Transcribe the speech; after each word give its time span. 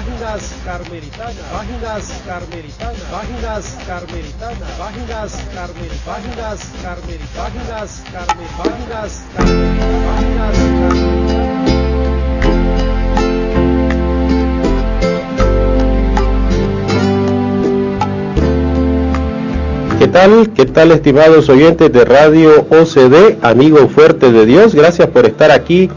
Páginas 0.00 0.56
carmelitanas, 0.64 1.36
páginas 1.52 2.22
carmelitanas, 2.26 3.02
páginas 3.12 3.76
carmelitanas, 3.86 4.70
páginas 4.78 5.44
carmel, 5.54 5.90
páginas 6.06 6.72
carmel, 6.82 7.20
páginas 7.36 8.02
carmel, 8.10 8.46
páginas 8.56 9.22
carmel, 9.36 9.68
páginas 10.06 10.56
carmel. 10.80 11.20
¿Qué 19.98 20.08
tal? 20.08 20.50
¿Qué 20.54 20.64
tal 20.64 20.92
estimados 20.92 21.50
oyentes 21.50 21.92
de 21.92 22.06
Radio 22.06 22.66
OCD, 22.70 23.36
amigo 23.42 23.86
fuerte 23.88 24.32
de 24.32 24.46
Dios? 24.46 24.74
Gracias 24.74 25.08
por 25.08 25.26
estar 25.26 25.50
aquí 25.50 25.90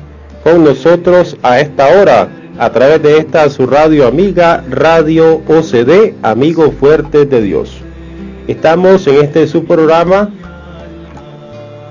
con 0.43 0.65
nosotros 0.65 1.37
a 1.41 1.61
esta 1.61 1.87
hora 1.87 2.27
a 2.63 2.71
través 2.71 3.03
de 3.03 3.17
esta 3.17 3.49
su 3.49 3.67
radio 3.67 4.07
amiga 4.07 4.63
Radio 4.69 5.41
OCD, 5.49 6.13
amigo 6.21 6.71
fuerte 6.71 7.25
de 7.25 7.41
Dios. 7.41 7.73
Estamos 8.47 9.05
en 9.07 9.15
este 9.15 9.47
su 9.47 9.65
programa 9.65 10.29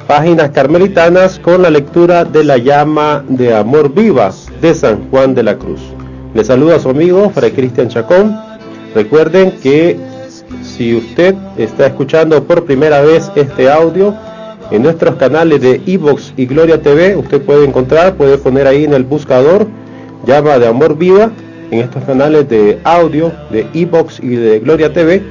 Páginas 0.08 0.48
Carmelitanas 0.52 1.38
con 1.38 1.60
la 1.60 1.68
lectura 1.68 2.24
de 2.24 2.44
la 2.44 2.56
llama 2.56 3.22
de 3.28 3.54
amor 3.54 3.92
viva 3.92 4.30
de 4.62 4.74
San 4.74 5.10
Juan 5.10 5.34
de 5.34 5.42
la 5.42 5.58
Cruz. 5.58 5.82
Les 6.32 6.46
saluda 6.46 6.76
a 6.76 6.80
su 6.80 6.88
amigo 6.88 7.28
Fray 7.28 7.50
Cristian 7.50 7.88
Chacón. 7.88 8.34
Recuerden 8.94 9.50
que 9.62 10.00
si 10.62 10.94
usted 10.96 11.34
está 11.58 11.88
escuchando 11.88 12.44
por 12.44 12.64
primera 12.64 13.02
vez 13.02 13.30
este 13.34 13.70
audio 13.70 14.14
en 14.70 14.82
nuestros 14.82 15.16
canales 15.16 15.60
de 15.60 15.82
Evox 15.86 16.32
y 16.38 16.46
Gloria 16.46 16.80
TV, 16.80 17.14
usted 17.14 17.42
puede 17.42 17.66
encontrar, 17.66 18.14
puede 18.14 18.38
poner 18.38 18.66
ahí 18.66 18.84
en 18.84 18.94
el 18.94 19.04
buscador 19.04 19.66
llama 20.26 20.58
de 20.58 20.68
amor 20.68 20.96
viva 20.96 21.30
en 21.70 21.80
estos 21.80 22.04
canales 22.04 22.48
de 22.48 22.78
audio 22.84 23.32
de 23.50 23.66
Evox 23.74 24.20
y 24.22 24.36
de 24.36 24.60
Gloria 24.60 24.92
TV, 24.92 25.22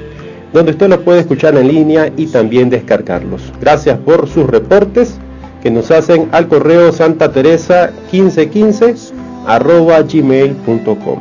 donde 0.53 0.71
usted 0.71 0.89
lo 0.89 0.99
puede 1.01 1.19
escuchar 1.19 1.55
en 1.55 1.67
línea 1.67 2.11
y 2.17 2.27
también 2.27 2.69
descargarlos. 2.69 3.41
Gracias 3.61 3.97
por 3.99 4.27
sus 4.27 4.47
reportes 4.47 5.17
que 5.61 5.69
nos 5.71 5.91
hacen 5.91 6.29
al 6.31 6.47
correo 6.47 6.91
santa 6.91 7.31
teresa 7.31 7.91
1515 8.11 9.13
arroba 9.45 10.01
gmail.com. 10.01 11.19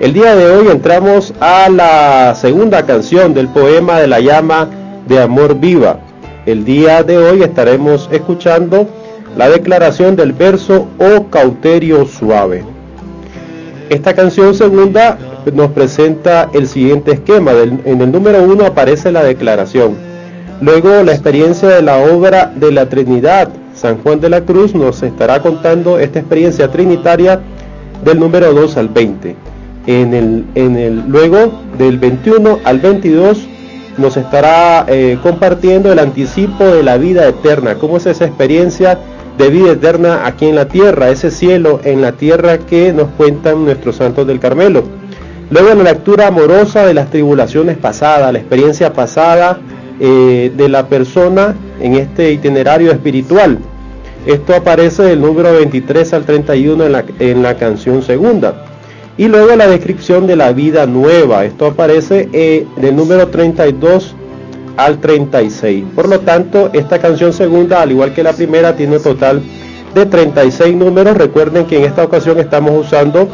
El 0.00 0.12
día 0.12 0.34
de 0.36 0.50
hoy 0.50 0.68
entramos 0.68 1.34
a 1.40 1.68
la 1.68 2.34
segunda 2.34 2.86
canción 2.86 3.34
del 3.34 3.48
poema 3.48 4.00
de 4.00 4.06
la 4.06 4.20
llama 4.20 4.68
de 5.06 5.20
amor 5.20 5.58
viva. 5.58 5.98
El 6.46 6.64
día 6.64 7.02
de 7.02 7.18
hoy 7.18 7.42
estaremos 7.42 8.08
escuchando 8.12 8.86
la 9.36 9.48
declaración 9.48 10.16
del 10.16 10.32
verso 10.32 10.86
O 10.98 11.26
cauterio 11.26 12.06
suave. 12.06 12.64
Esta 13.90 14.14
canción 14.14 14.54
segunda 14.54 15.16
nos 15.52 15.70
presenta 15.70 16.50
el 16.52 16.68
siguiente 16.68 17.12
esquema. 17.12 17.52
En 17.84 18.00
el 18.00 18.12
número 18.12 18.42
uno 18.42 18.66
aparece 18.66 19.10
la 19.10 19.22
declaración. 19.22 19.96
Luego 20.60 21.02
la 21.02 21.12
experiencia 21.12 21.68
de 21.68 21.82
la 21.82 21.98
obra 21.98 22.52
de 22.54 22.70
la 22.72 22.88
Trinidad. 22.88 23.48
San 23.74 24.02
Juan 24.02 24.20
de 24.20 24.28
la 24.28 24.42
Cruz 24.42 24.74
nos 24.74 25.02
estará 25.02 25.40
contando 25.40 25.98
esta 25.98 26.18
experiencia 26.18 26.68
trinitaria 26.68 27.40
del 28.04 28.18
número 28.18 28.52
2 28.52 28.76
al 28.76 28.88
20. 28.88 29.36
En 29.86 30.14
el, 30.14 30.44
en 30.54 30.76
el, 30.76 31.04
luego 31.08 31.52
del 31.78 31.98
21 31.98 32.58
al 32.64 32.80
22 32.80 33.48
nos 33.96 34.16
estará 34.16 34.84
eh, 34.88 35.18
compartiendo 35.22 35.92
el 35.92 35.98
anticipo 35.98 36.64
de 36.64 36.82
la 36.82 36.98
vida 36.98 37.26
eterna, 37.26 37.76
cómo 37.76 37.96
es 37.96 38.06
esa 38.06 38.26
experiencia 38.26 38.98
de 39.38 39.48
vida 39.50 39.72
eterna 39.72 40.26
aquí 40.26 40.46
en 40.46 40.56
la 40.56 40.66
tierra, 40.66 41.10
ese 41.10 41.30
cielo 41.30 41.80
en 41.84 42.02
la 42.02 42.12
tierra 42.12 42.58
que 42.58 42.92
nos 42.92 43.08
cuentan 43.16 43.64
nuestros 43.64 43.96
santos 43.96 44.26
del 44.26 44.40
Carmelo. 44.40 44.82
Luego 45.50 45.72
la 45.74 45.92
lectura 45.92 46.26
amorosa 46.26 46.84
de 46.84 46.92
las 46.92 47.08
tribulaciones 47.08 47.78
pasadas, 47.78 48.32
la 48.32 48.38
experiencia 48.40 48.92
pasada 48.92 49.60
eh, 50.00 50.52
de 50.54 50.68
la 50.68 50.88
persona 50.88 51.54
en 51.80 51.94
este 51.94 52.32
itinerario 52.32 52.90
espiritual. 52.90 53.58
Esto 54.26 54.54
aparece 54.54 55.04
del 55.04 55.20
número 55.20 55.52
23 55.54 56.12
al 56.14 56.24
31 56.24 56.84
en 56.84 56.92
la, 56.92 57.04
en 57.20 57.42
la 57.42 57.56
canción 57.56 58.02
segunda. 58.02 58.64
Y 59.16 59.28
luego 59.28 59.54
la 59.56 59.68
descripción 59.68 60.26
de 60.26 60.36
la 60.36 60.52
vida 60.52 60.86
nueva. 60.86 61.44
Esto 61.44 61.66
aparece 61.66 62.28
eh, 62.32 62.66
del 62.76 62.96
número 62.96 63.28
32 63.28 64.14
al 64.78 65.00
36. 65.00 65.84
Por 65.94 66.08
lo 66.08 66.20
tanto, 66.20 66.70
esta 66.72 67.00
canción 67.00 67.32
segunda, 67.32 67.82
al 67.82 67.90
igual 67.90 68.14
que 68.14 68.22
la 68.22 68.32
primera, 68.32 68.76
tiene 68.76 68.96
un 68.96 69.02
total 69.02 69.42
de 69.92 70.06
36 70.06 70.76
números. 70.76 71.16
Recuerden 71.16 71.66
que 71.66 71.78
en 71.78 71.84
esta 71.84 72.04
ocasión 72.04 72.38
estamos 72.38 72.86
usando 72.86 73.28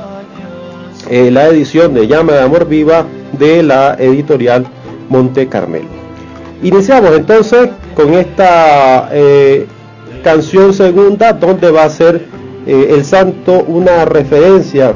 eh, 1.11 1.31
la 1.31 1.47
edición 1.49 1.93
de 1.93 2.07
Llama 2.07 2.33
de 2.33 2.41
Amor 2.41 2.67
Viva 2.67 3.05
de 3.39 3.63
la 3.63 3.95
editorial 3.99 4.67
Monte 5.11 5.47
Carmelo. 5.47 5.89
Iniciamos 6.63 7.15
entonces 7.15 7.69
con 7.95 8.15
esta 8.15 9.11
eh, 9.13 9.67
canción 10.23 10.73
segunda, 10.73 11.35
donde 11.35 11.71
va 11.71 11.85
a 11.85 11.91
ser 11.91 12.25
eh, 12.67 12.89
el 12.89 13.05
santo 13.05 13.65
una 13.69 14.07
referencia 14.07 14.95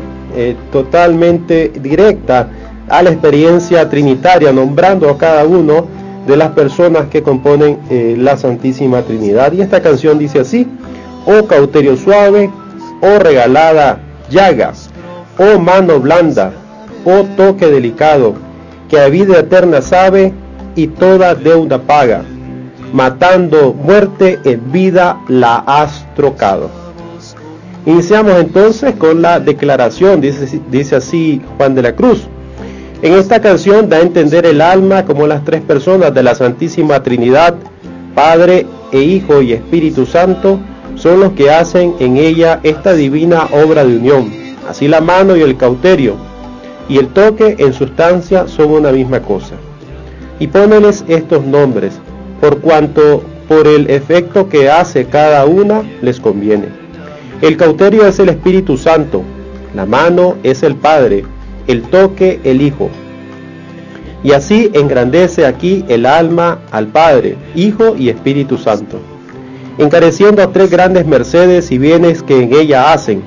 totalmente 0.71 1.73
directa 1.81 2.49
a 2.89 3.03
la 3.03 3.11
experiencia 3.11 3.89
trinitaria, 3.89 4.53
nombrando 4.53 5.11
a 5.11 5.19
cada 5.19 5.45
uno 5.45 5.98
de 6.29 6.37
las 6.37 6.51
personas 6.51 7.09
que 7.09 7.23
componen 7.23 7.79
eh, 7.91 8.15
la 8.19 8.37
Santísima 8.37 9.01
Trinidad. 9.03 9.53
Y 9.53 9.63
esta 9.63 9.81
canción 9.81 10.19
dice 10.19 10.41
así, 10.41 10.69
oh 11.27 11.47
cauterio 11.47 11.97
suave, 11.97 12.51
oh 13.01 13.19
regalada 13.19 14.01
llaga, 14.31 14.75
oh 15.39 15.59
mano 15.59 15.99
blanda, 15.99 16.53
oh 17.07 17.25
toque 17.35 17.67
delicado, 17.69 18.35
que 18.91 19.01
a 19.01 19.09
vida 19.09 19.39
eterna 19.39 19.81
sabe 19.81 20.35
y 20.77 20.89
toda 20.89 21.35
deuda 21.35 21.79
paga, 21.79 22.23
matando 22.93 23.73
muerte 23.73 24.39
en 24.45 24.71
vida 24.71 25.19
la 25.29 25.57
has 25.67 26.07
trocado. 26.15 26.69
Iniciamos 27.87 28.35
entonces 28.35 28.95
con 28.97 29.23
la 29.23 29.41
declaración, 29.41 30.21
dice, 30.21 30.61
dice 30.71 30.97
así 30.97 31.41
Juan 31.57 31.75
de 31.75 31.83
la 31.83 31.97
Cruz. 31.97 32.29
En 33.01 33.15
esta 33.15 33.41
canción 33.41 33.89
da 33.89 33.99
a 33.99 34.01
entender 34.01 34.45
el 34.45 34.61
alma 34.61 35.05
como 35.05 35.29
las 35.29 35.45
tres 35.45 35.63
personas 35.63 36.13
de 36.13 36.25
la 36.25 36.35
Santísima 36.35 37.01
Trinidad, 37.03 37.55
Padre 38.15 38.67
e 38.91 39.01
Hijo 39.01 39.41
y 39.41 39.53
Espíritu 39.53 40.05
Santo, 40.05 40.59
son 40.97 41.21
los 41.21 41.33
que 41.35 41.51
hacen 41.51 41.95
en 42.01 42.17
ella 42.17 42.59
esta 42.65 42.95
divina 42.95 43.47
obra 43.53 43.85
de 43.85 43.99
unión. 43.99 44.33
Así 44.69 44.89
la 44.89 45.01
mano 45.01 45.37
y 45.37 45.43
el 45.43 45.57
cauterio 45.57 46.17
y 46.89 46.99
el 46.99 47.09
toque 47.09 47.55
en 47.59 47.73
sustancia 47.73 48.49
son 48.49 48.73
una 48.73 48.91
misma 48.91 49.21
cosa. 49.21 49.55
Y 50.41 50.49
póneles 50.49 51.05
estos 51.07 51.45
nombres, 51.45 52.01
por 52.41 52.59
cuanto 52.59 53.23
por 53.47 53.69
el 53.69 53.89
efecto 53.91 54.49
que 54.49 54.71
hace 54.71 55.05
cada 55.05 55.45
una 55.45 55.83
les 56.03 56.19
conviene. 56.19 56.67
El 57.43 57.57
cauterio 57.57 58.07
es 58.07 58.19
el 58.19 58.29
Espíritu 58.31 58.77
Santo, 58.77 59.23
la 59.75 59.87
mano 59.87 60.35
es 60.43 60.65
el 60.65 60.75
Padre, 60.75 61.25
el 61.69 61.83
toque 61.83 62.41
el 62.43 62.61
Hijo. 62.61 62.91
Y 64.25 64.33
así 64.33 64.71
engrandece 64.75 65.47
aquí 65.47 65.85
el 65.89 66.05
alma 66.05 66.59
al 66.73 66.89
Padre, 66.89 67.37
Hijo 67.55 67.95
y 67.97 68.09
Espíritu 68.09 68.59
Santo, 68.59 68.99
encareciendo 69.79 70.43
a 70.43 70.53
tres 70.53 70.71
grandes 70.71 71.07
mercedes 71.07 71.71
y 71.71 71.79
bienes 71.79 72.25
que 72.25 72.43
en 72.43 72.53
ella 72.53 72.93
hacen, 72.93 73.23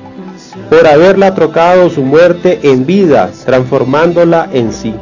por 0.68 0.86
haberla 0.86 1.34
trocado 1.34 1.88
su 1.88 2.02
muerte 2.02 2.60
en 2.62 2.84
vida, 2.84 3.30
transformándola 3.46 4.50
en 4.52 4.72
sí. 4.72 4.94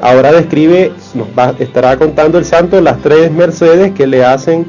Ahora 0.00 0.32
describe, 0.32 0.92
nos 1.14 1.26
va, 1.36 1.54
estará 1.58 1.96
contando 1.96 2.38
el 2.38 2.44
santo 2.44 2.80
las 2.80 2.98
tres 3.02 3.30
mercedes 3.30 3.92
que 3.92 4.06
le 4.06 4.24
hacen, 4.24 4.64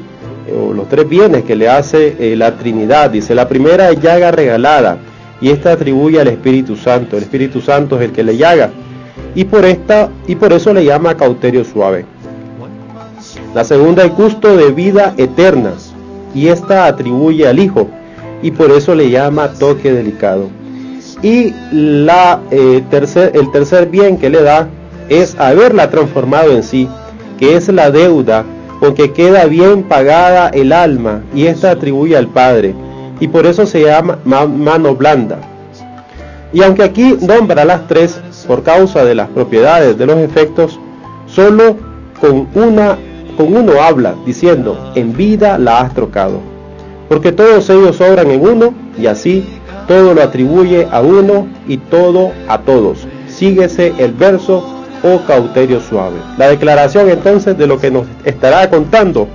o 0.54 0.72
los 0.72 0.88
tres 0.88 1.08
bienes 1.08 1.44
que 1.44 1.54
le 1.54 1.68
hace 1.68 2.16
eh, 2.18 2.36
la 2.36 2.56
Trinidad. 2.56 3.10
Dice, 3.10 3.34
la 3.34 3.48
primera 3.48 3.90
es 3.90 4.00
llaga 4.00 4.32
regalada, 4.32 4.98
y 5.40 5.50
esta 5.50 5.72
atribuye 5.72 6.20
al 6.20 6.28
Espíritu 6.28 6.76
Santo. 6.76 7.16
El 7.16 7.22
Espíritu 7.22 7.60
Santo 7.60 7.96
es 7.96 8.02
el 8.02 8.12
que 8.12 8.24
le 8.24 8.36
llaga. 8.36 8.70
Y 9.34 9.44
por 9.44 9.64
esta 9.64 10.10
y 10.26 10.34
por 10.34 10.52
eso 10.52 10.72
le 10.72 10.84
llama 10.84 11.16
cauterio 11.16 11.64
suave. 11.64 12.04
La 13.54 13.64
segunda 13.64 14.04
es 14.04 14.14
gusto 14.14 14.56
de 14.56 14.70
vida 14.70 15.14
eterna 15.16 15.72
y 16.34 16.48
esta 16.48 16.86
atribuye 16.86 17.48
al 17.48 17.58
Hijo 17.58 17.88
y 18.42 18.50
por 18.50 18.70
eso 18.70 18.94
le 18.94 19.10
llama 19.10 19.52
toque 19.52 19.92
delicado. 19.92 20.48
Y 21.22 21.52
la, 21.72 22.40
eh, 22.50 22.82
tercer, 22.90 23.32
el 23.34 23.50
tercer 23.50 23.88
bien 23.88 24.16
que 24.16 24.30
le 24.30 24.42
da 24.42 24.68
es 25.08 25.38
haberla 25.38 25.90
transformado 25.90 26.52
en 26.52 26.62
sí, 26.62 26.88
que 27.38 27.56
es 27.56 27.68
la 27.68 27.90
deuda 27.90 28.44
con 28.78 28.94
que 28.94 29.12
queda 29.12 29.44
bien 29.44 29.82
pagada 29.82 30.48
el 30.48 30.72
alma 30.72 31.22
y 31.34 31.46
esta 31.46 31.72
atribuye 31.72 32.16
al 32.16 32.28
Padre, 32.28 32.74
y 33.20 33.28
por 33.28 33.46
eso 33.46 33.66
se 33.66 33.82
llama 33.82 34.18
mano 34.24 34.96
blanda. 34.96 35.38
Y 36.52 36.62
aunque 36.62 36.82
aquí 36.82 37.16
nombra 37.20 37.64
las 37.64 37.86
tres 37.86 38.20
por 38.48 38.62
causa 38.62 39.04
de 39.04 39.14
las 39.14 39.28
propiedades 39.28 39.96
de 39.96 40.06
los 40.06 40.18
efectos, 40.18 40.80
solo 41.26 41.76
con 42.20 42.48
una 42.54 42.98
con 43.36 43.56
uno 43.56 43.80
habla, 43.80 44.14
diciendo, 44.26 44.92
en 44.94 45.16
vida 45.16 45.56
la 45.56 45.80
has 45.80 45.94
trocado. 45.94 46.40
Porque 47.08 47.32
todos 47.32 47.70
ellos 47.70 47.98
obran 48.00 48.30
en 48.30 48.46
uno, 48.46 48.74
y 48.98 49.06
así 49.06 49.44
todo 49.88 50.12
lo 50.12 50.22
atribuye 50.22 50.86
a 50.90 51.00
uno 51.00 51.48
y 51.66 51.78
todo 51.78 52.32
a 52.48 52.58
todos. 52.58 53.06
Síguese 53.28 53.94
el 53.98 54.12
verso 54.12 54.58
o 55.02 55.14
oh 55.14 55.26
cauterio 55.26 55.80
suave. 55.80 56.16
La 56.36 56.48
declaración 56.48 57.08
entonces 57.08 57.56
de 57.56 57.66
lo 57.66 57.78
que 57.78 57.90
nos 57.90 58.06
estará 58.24 58.68
contando 58.68 59.26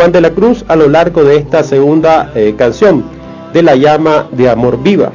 Juan 0.00 0.12
de 0.12 0.22
la 0.22 0.30
Cruz 0.30 0.64
a 0.66 0.76
lo 0.76 0.88
largo 0.88 1.24
de 1.24 1.36
esta 1.36 1.62
segunda 1.62 2.32
eh, 2.34 2.54
canción 2.56 3.04
de 3.52 3.62
la 3.62 3.76
llama 3.76 4.28
de 4.32 4.48
amor 4.48 4.82
viva. 4.82 5.12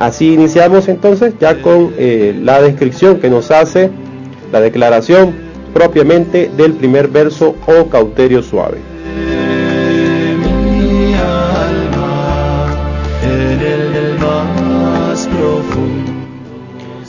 Así 0.00 0.34
iniciamos 0.34 0.88
entonces 0.88 1.34
ya 1.38 1.62
con 1.62 1.94
eh, 1.96 2.36
la 2.42 2.60
descripción 2.60 3.20
que 3.20 3.30
nos 3.30 3.52
hace 3.52 3.88
la 4.50 4.60
declaración 4.60 5.32
propiamente 5.72 6.50
del 6.56 6.72
primer 6.72 7.06
verso 7.06 7.54
o 7.68 7.88
cauterio 7.88 8.42
suave. 8.42 8.78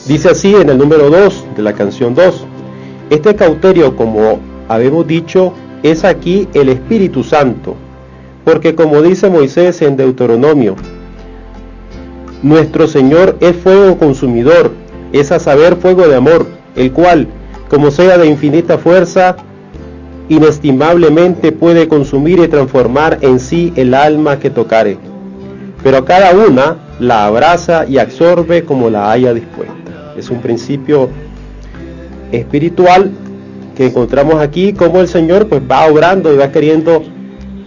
Dice 0.06 0.30
así 0.30 0.54
en 0.54 0.70
el 0.70 0.78
número 0.78 1.10
2 1.10 1.46
de 1.58 1.64
la 1.64 1.74
canción 1.74 2.14
2, 2.14 2.46
este 3.10 3.36
cauterio 3.36 3.96
como 3.96 4.40
habemos 4.68 5.08
dicho 5.08 5.52
es 5.84 6.04
aquí 6.04 6.48
el 6.54 6.70
Espíritu 6.70 7.24
Santo, 7.24 7.76
porque 8.44 8.76
como 8.76 9.02
dice 9.02 9.30
Moisés 9.30 9.82
en 9.82 9.98
Deuteronomio, 9.98 10.76
nuestro 12.44 12.88
Señor 12.88 13.38
es 13.40 13.56
fuego 13.56 13.98
consumidor, 13.98 14.72
es 15.12 15.32
a 15.32 15.40
saber 15.40 15.76
fuego 15.76 16.08
de 16.08 16.16
amor, 16.16 16.48
el 16.76 16.92
cual 16.92 17.28
como 17.70 17.92
sea 17.92 18.18
de 18.18 18.28
infinita 18.28 18.78
fuerza, 18.78 19.38
inestimablemente 20.28 21.52
puede 21.52 21.88
consumir 21.88 22.40
y 22.40 22.48
transformar 22.48 23.20
en 23.22 23.40
sí 23.40 23.74
el 23.76 23.94
alma 23.94 24.40
que 24.40 24.50
tocare, 24.50 24.98
pero 25.84 26.04
cada 26.06 26.32
una 26.32 26.78
la 27.00 27.26
abraza 27.26 27.86
y 27.86 27.98
absorbe 27.98 28.64
como 28.64 28.90
la 28.90 29.12
haya 29.12 29.34
dispuesta. 29.34 29.74
Es 30.18 30.30
un 30.30 30.42
principio 30.42 31.10
espiritual 32.32 33.12
que 33.76 33.88
encontramos 33.88 34.42
aquí, 34.42 34.74
como 34.74 35.00
el 35.00 35.08
Señor 35.08 35.48
pues 35.48 35.62
va 35.70 35.86
obrando 35.88 36.34
y 36.34 36.38
va 36.38 36.52
queriendo 36.52 37.04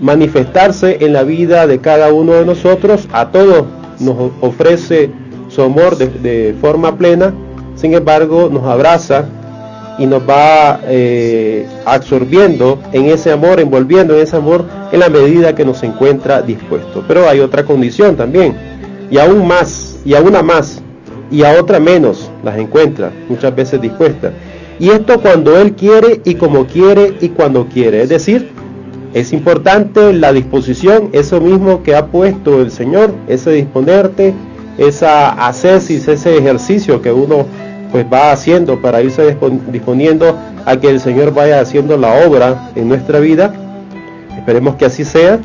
manifestarse 0.00 0.98
en 1.00 1.12
la 1.12 1.22
vida 1.22 1.66
de 1.66 1.78
cada 1.78 2.12
uno 2.12 2.34
de 2.34 2.44
nosotros, 2.44 3.08
a 3.12 3.30
todos 3.30 3.64
nos 4.00 4.32
ofrece 4.40 5.10
su 5.48 5.62
amor 5.62 5.96
de, 5.96 6.54
forma 6.60 6.96
plena, 6.96 7.32
sin 7.76 7.94
embargo 7.94 8.48
nos 8.52 8.64
abraza 8.64 9.26
y 9.98 10.06
nos 10.06 10.28
va 10.28 10.80
eh, 10.84 11.66
absorbiendo 11.84 12.80
en 12.92 13.06
ese 13.06 13.30
amor, 13.30 13.60
envolviendo 13.60 14.14
en 14.14 14.22
ese 14.22 14.36
amor 14.36 14.64
en 14.90 15.00
la 15.00 15.08
medida 15.08 15.54
que 15.54 15.64
nos 15.64 15.82
encuentra 15.84 16.42
dispuesto. 16.42 17.04
Pero 17.06 17.28
hay 17.28 17.40
otra 17.40 17.64
condición 17.64 18.16
también, 18.16 18.56
y 19.10 19.18
aún 19.18 19.46
más, 19.46 20.00
y 20.04 20.14
a 20.14 20.20
una 20.20 20.42
más, 20.42 20.82
y 21.30 21.44
a 21.44 21.60
otra 21.60 21.78
menos 21.78 22.30
las 22.42 22.58
encuentra, 22.58 23.12
muchas 23.28 23.54
veces 23.54 23.80
dispuesta. 23.80 24.32
Y 24.78 24.90
esto 24.90 25.20
cuando 25.20 25.58
Él 25.60 25.74
quiere 25.74 26.20
y 26.24 26.34
como 26.34 26.66
quiere 26.66 27.14
y 27.20 27.28
cuando 27.28 27.66
quiere. 27.68 28.02
Es 28.02 28.08
decir, 28.08 28.50
es 29.14 29.32
importante 29.32 30.12
la 30.12 30.32
disposición, 30.32 31.10
eso 31.12 31.40
mismo 31.40 31.82
que 31.82 31.94
ha 31.94 32.06
puesto 32.06 32.60
el 32.60 32.72
Señor, 32.72 33.14
ese 33.28 33.52
disponerte, 33.52 34.34
esa 34.76 35.30
ascesis, 35.30 36.08
ese 36.08 36.36
ejercicio 36.36 37.00
que 37.00 37.12
uno 37.12 37.46
pues 37.92 38.04
va 38.12 38.32
haciendo 38.32 38.80
para 38.80 39.00
irse 39.02 39.36
disponiendo 39.70 40.36
a 40.66 40.76
que 40.76 40.90
el 40.90 40.98
Señor 40.98 41.32
vaya 41.32 41.60
haciendo 41.60 41.96
la 41.96 42.26
obra 42.26 42.72
en 42.74 42.88
nuestra 42.88 43.20
vida. 43.20 43.54
Esperemos 44.36 44.74
que 44.74 44.86
así 44.86 45.04
sea. 45.04 45.38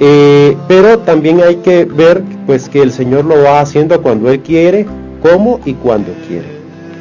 Eh, 0.00 0.56
pero 0.68 0.98
también 1.00 1.42
hay 1.42 1.56
que 1.56 1.84
ver 1.84 2.22
pues 2.46 2.70
que 2.70 2.80
el 2.80 2.92
Señor 2.92 3.26
lo 3.26 3.42
va 3.42 3.60
haciendo 3.60 4.00
cuando 4.00 4.30
Él 4.30 4.40
quiere, 4.40 4.86
cómo 5.22 5.60
y 5.66 5.74
cuando 5.74 6.12
quiere. 6.26 6.55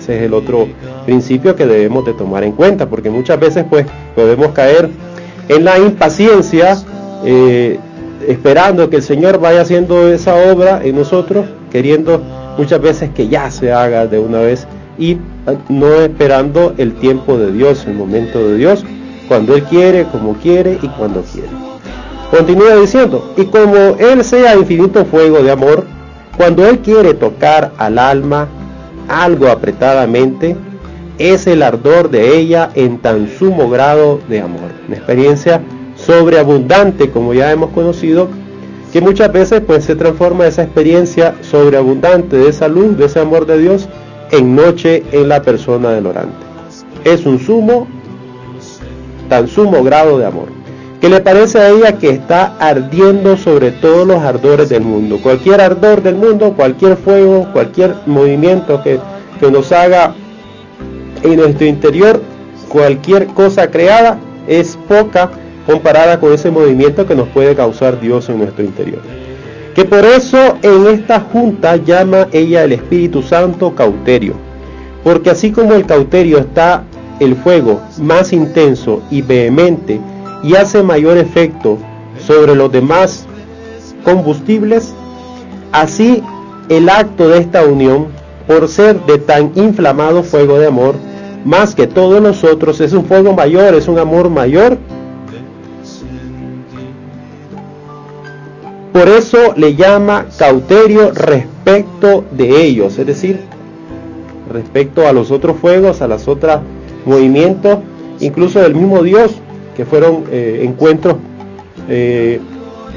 Ese 0.06 0.18
es 0.18 0.22
el 0.22 0.36
otro 0.36 0.68
principio 1.08 1.56
que 1.56 1.66
debemos 1.66 2.06
de 2.06 2.14
tomar 2.14 2.44
en 2.44 2.52
cuenta, 2.52 2.88
porque 2.88 3.10
muchas 3.10 3.40
veces 3.40 3.66
pues 3.68 3.88
podemos 4.14 4.50
caer 4.50 4.88
en 5.50 5.66
la 5.66 5.80
impaciencia, 5.80 6.78
eh, 7.24 7.80
esperando 8.28 8.88
que 8.92 8.98
el 8.98 9.02
Señor 9.02 9.40
vaya 9.40 9.62
haciendo 9.62 10.08
esa 10.08 10.36
obra 10.36 10.80
en 10.84 10.96
nosotros, 10.96 11.48
queriendo 11.72 12.22
muchas 12.56 12.80
veces 12.82 13.10
que 13.16 13.30
ya 13.30 13.50
se 13.50 13.74
haga 13.74 14.06
de 14.06 14.20
una 14.20 14.42
vez 14.42 14.68
y 15.00 15.14
eh, 15.14 15.18
no 15.70 15.96
esperando 15.96 16.76
el 16.78 16.94
tiempo 16.94 17.40
de 17.40 17.52
Dios, 17.52 17.88
el 17.88 17.96
momento 17.96 18.48
de 18.48 18.58
Dios, 18.58 18.86
cuando 19.28 19.56
Él 19.56 19.64
quiere, 19.64 20.06
como 20.12 20.36
quiere 20.36 20.78
y 20.84 20.88
cuando 20.88 21.24
quiere. 21.24 21.50
Continúa 22.30 22.76
diciendo, 22.76 23.34
y 23.36 23.46
como 23.46 23.98
Él 23.98 24.24
sea 24.24 24.56
infinito 24.56 25.04
fuego 25.06 25.42
de 25.42 25.50
amor, 25.50 25.84
cuando 26.38 26.64
Él 26.64 26.78
quiere 26.78 27.16
tocar 27.16 27.72
al 27.80 27.98
alma 27.98 28.48
algo 29.08 29.48
apretadamente, 29.48 30.56
es 31.18 31.48
el 31.48 31.64
ardor 31.64 32.10
de 32.10 32.38
ella 32.38 32.70
en 32.76 32.98
tan 32.98 33.30
sumo 33.30 33.70
grado 33.70 34.20
de 34.28 34.42
amor. 34.42 34.72
Una 34.88 34.98
experiencia 34.98 35.62
sobreabundante, 35.96 37.10
como 37.10 37.34
ya 37.34 37.52
hemos 37.52 37.72
conocido, 37.72 38.28
que 38.92 39.02
muchas 39.02 39.32
veces 39.32 39.62
pues 39.66 39.84
se 39.84 39.96
transforma 39.96 40.48
esa 40.48 40.64
experiencia 40.64 41.36
sobreabundante 41.42 42.38
de 42.38 42.50
esa 42.50 42.68
luz, 42.68 42.98
de 42.98 43.06
ese 43.06 43.20
amor 43.20 43.46
de 43.46 43.60
Dios, 43.60 43.90
en 44.32 44.56
noche 44.56 45.04
en 45.12 45.30
la 45.30 45.42
persona 45.42 45.92
del 45.92 46.08
orante. 46.08 46.46
Es 47.04 47.26
un 47.26 47.40
sumo, 47.40 47.88
tan 49.30 49.48
sumo 49.48 49.84
grado 49.84 50.18
de 50.18 50.26
amor, 50.26 50.48
que 51.06 51.10
le 51.10 51.22
parece 51.22 51.60
a 51.60 51.70
ella 51.70 52.00
que 52.00 52.10
está 52.10 52.56
ardiendo 52.58 53.38
sobre 53.38 53.70
todos 53.70 54.08
los 54.08 54.24
ardores 54.24 54.70
del 54.70 54.82
mundo. 54.82 55.20
Cualquier 55.22 55.62
ardor 55.62 56.02
del 56.02 56.16
mundo, 56.16 56.54
cualquier 56.58 56.98
fuego, 56.98 57.48
cualquier 57.54 57.94
movimiento 58.08 58.82
que, 58.82 59.00
que 59.40 59.52
nos 59.52 59.72
haga 59.72 60.16
en 61.22 61.36
nuestro 61.36 61.68
interior, 61.68 62.20
cualquier 62.70 63.28
cosa 63.28 63.70
creada, 63.70 64.18
es 64.48 64.80
poca 64.88 65.30
comparada 65.68 66.20
con 66.20 66.34
ese 66.34 66.50
movimiento 66.50 67.06
que 67.06 67.14
nos 67.14 67.28
puede 67.28 67.56
causar 67.56 68.02
Dios 68.02 68.28
en 68.30 68.40
nuestro 68.40 68.64
interior. 68.64 69.02
Que 69.76 69.86
por 69.86 70.04
eso 70.06 70.58
en 70.64 70.88
esta 70.88 71.20
junta 71.20 71.76
llama 71.76 72.30
ella 72.32 72.64
el 72.64 72.72
Espíritu 72.72 73.22
Santo 73.22 73.76
cauterio, 73.76 74.34
porque 75.04 75.30
así 75.30 75.52
como 75.52 75.76
el 75.76 75.86
cauterio 75.86 76.40
está 76.40 76.82
el 77.20 77.36
fuego 77.36 77.80
más 78.00 78.34
intenso 78.34 79.04
y 79.12 79.22
vehemente 79.22 80.02
y 80.46 80.56
hace 80.56 80.84
mayor 80.84 81.18
efecto 81.18 81.80
sobre 82.20 82.56
los 82.56 82.72
demás 82.72 83.26
combustibles, 84.04 84.94
así 85.72 86.22
el 86.70 86.88
acto 86.88 87.30
de 87.30 87.40
esta 87.40 87.66
unión, 87.66 88.10
por 88.46 88.68
ser 88.68 89.04
de 89.08 89.18
tan 89.18 89.52
inflamado 89.56 90.22
fuego 90.22 90.60
de 90.60 90.68
amor, 90.68 90.94
más 91.46 91.74
que 91.74 91.88
todos 91.88 92.22
los 92.22 92.44
otros, 92.44 92.80
es 92.80 92.94
un 92.94 93.06
fuego 93.06 93.34
mayor, 93.34 93.74
es 93.74 93.88
un 93.88 93.98
amor 93.98 94.30
mayor. 94.30 94.78
Por 98.94 99.10
eso 99.10 99.56
le 99.56 99.74
llama 99.74 100.28
cauterio 100.38 101.12
respecto 101.12 102.24
de 102.32 102.64
ellos, 102.64 103.00
es 103.00 103.08
decir, 103.08 103.40
respecto 104.54 105.08
a 105.08 105.12
los 105.12 105.32
otros 105.32 105.58
fuegos, 105.58 106.04
a 106.04 106.08
los 106.08 106.28
otros 106.28 106.60
movimientos, 107.04 107.80
incluso 108.20 108.60
del 108.60 108.76
mismo 108.76 109.02
Dios, 109.02 109.42
que 109.76 109.86
fueron 109.86 110.24
eh, 110.32 110.62
encuentros 110.64 111.16
eh, 111.90 112.40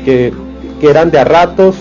que, 0.04 0.32
eran 0.80 1.10
de 1.10 1.18
a 1.18 1.24
ratos, 1.24 1.76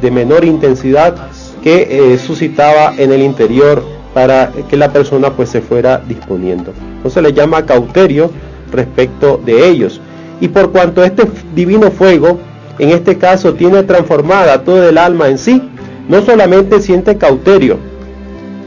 de 0.00 0.10
menor 0.10 0.44
intensidad, 0.44 1.16
que 1.62 2.12
eh, 2.12 2.18
suscitaba 2.18 2.94
en 2.96 3.10
el 3.10 3.22
interior 3.22 3.82
para 4.12 4.52
que 4.68 4.76
la 4.76 4.92
persona 4.92 5.30
pues 5.30 5.48
se 5.48 5.60
fuera 5.60 5.98
disponiendo. 6.06 6.72
Entonces 6.96 7.22
le 7.22 7.32
llama 7.32 7.64
cauterio 7.64 8.30
respecto 8.70 9.40
de 9.44 9.66
ellos. 9.66 10.00
Y 10.40 10.48
por 10.48 10.70
cuanto 10.70 11.02
este 11.02 11.24
divino 11.54 11.90
fuego 11.90 12.38
en 12.78 12.90
este 12.90 13.18
caso 13.18 13.54
tiene 13.54 13.82
transformada 13.82 14.62
todo 14.62 14.88
el 14.88 14.98
alma 14.98 15.28
en 15.28 15.38
sí, 15.38 15.62
no 16.08 16.22
solamente 16.22 16.80
siente 16.80 17.16
cauterio, 17.16 17.78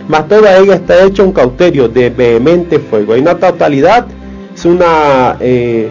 mas 0.07 0.27
toda 0.27 0.57
ella 0.57 0.75
está 0.75 1.03
hecha 1.03 1.23
un 1.23 1.31
cauterio 1.31 1.87
de 1.87 2.09
vehemente 2.09 2.79
fuego. 2.79 3.13
Hay 3.13 3.21
una 3.21 3.35
totalidad, 3.35 4.05
es 4.55 4.65
una 4.65 5.37
eh, 5.39 5.89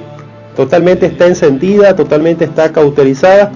totalmente 0.57 1.07
está 1.07 1.26
encendida, 1.26 1.97
totalmente 1.97 2.45
está 2.45 2.73
cauterizada. 2.73 3.50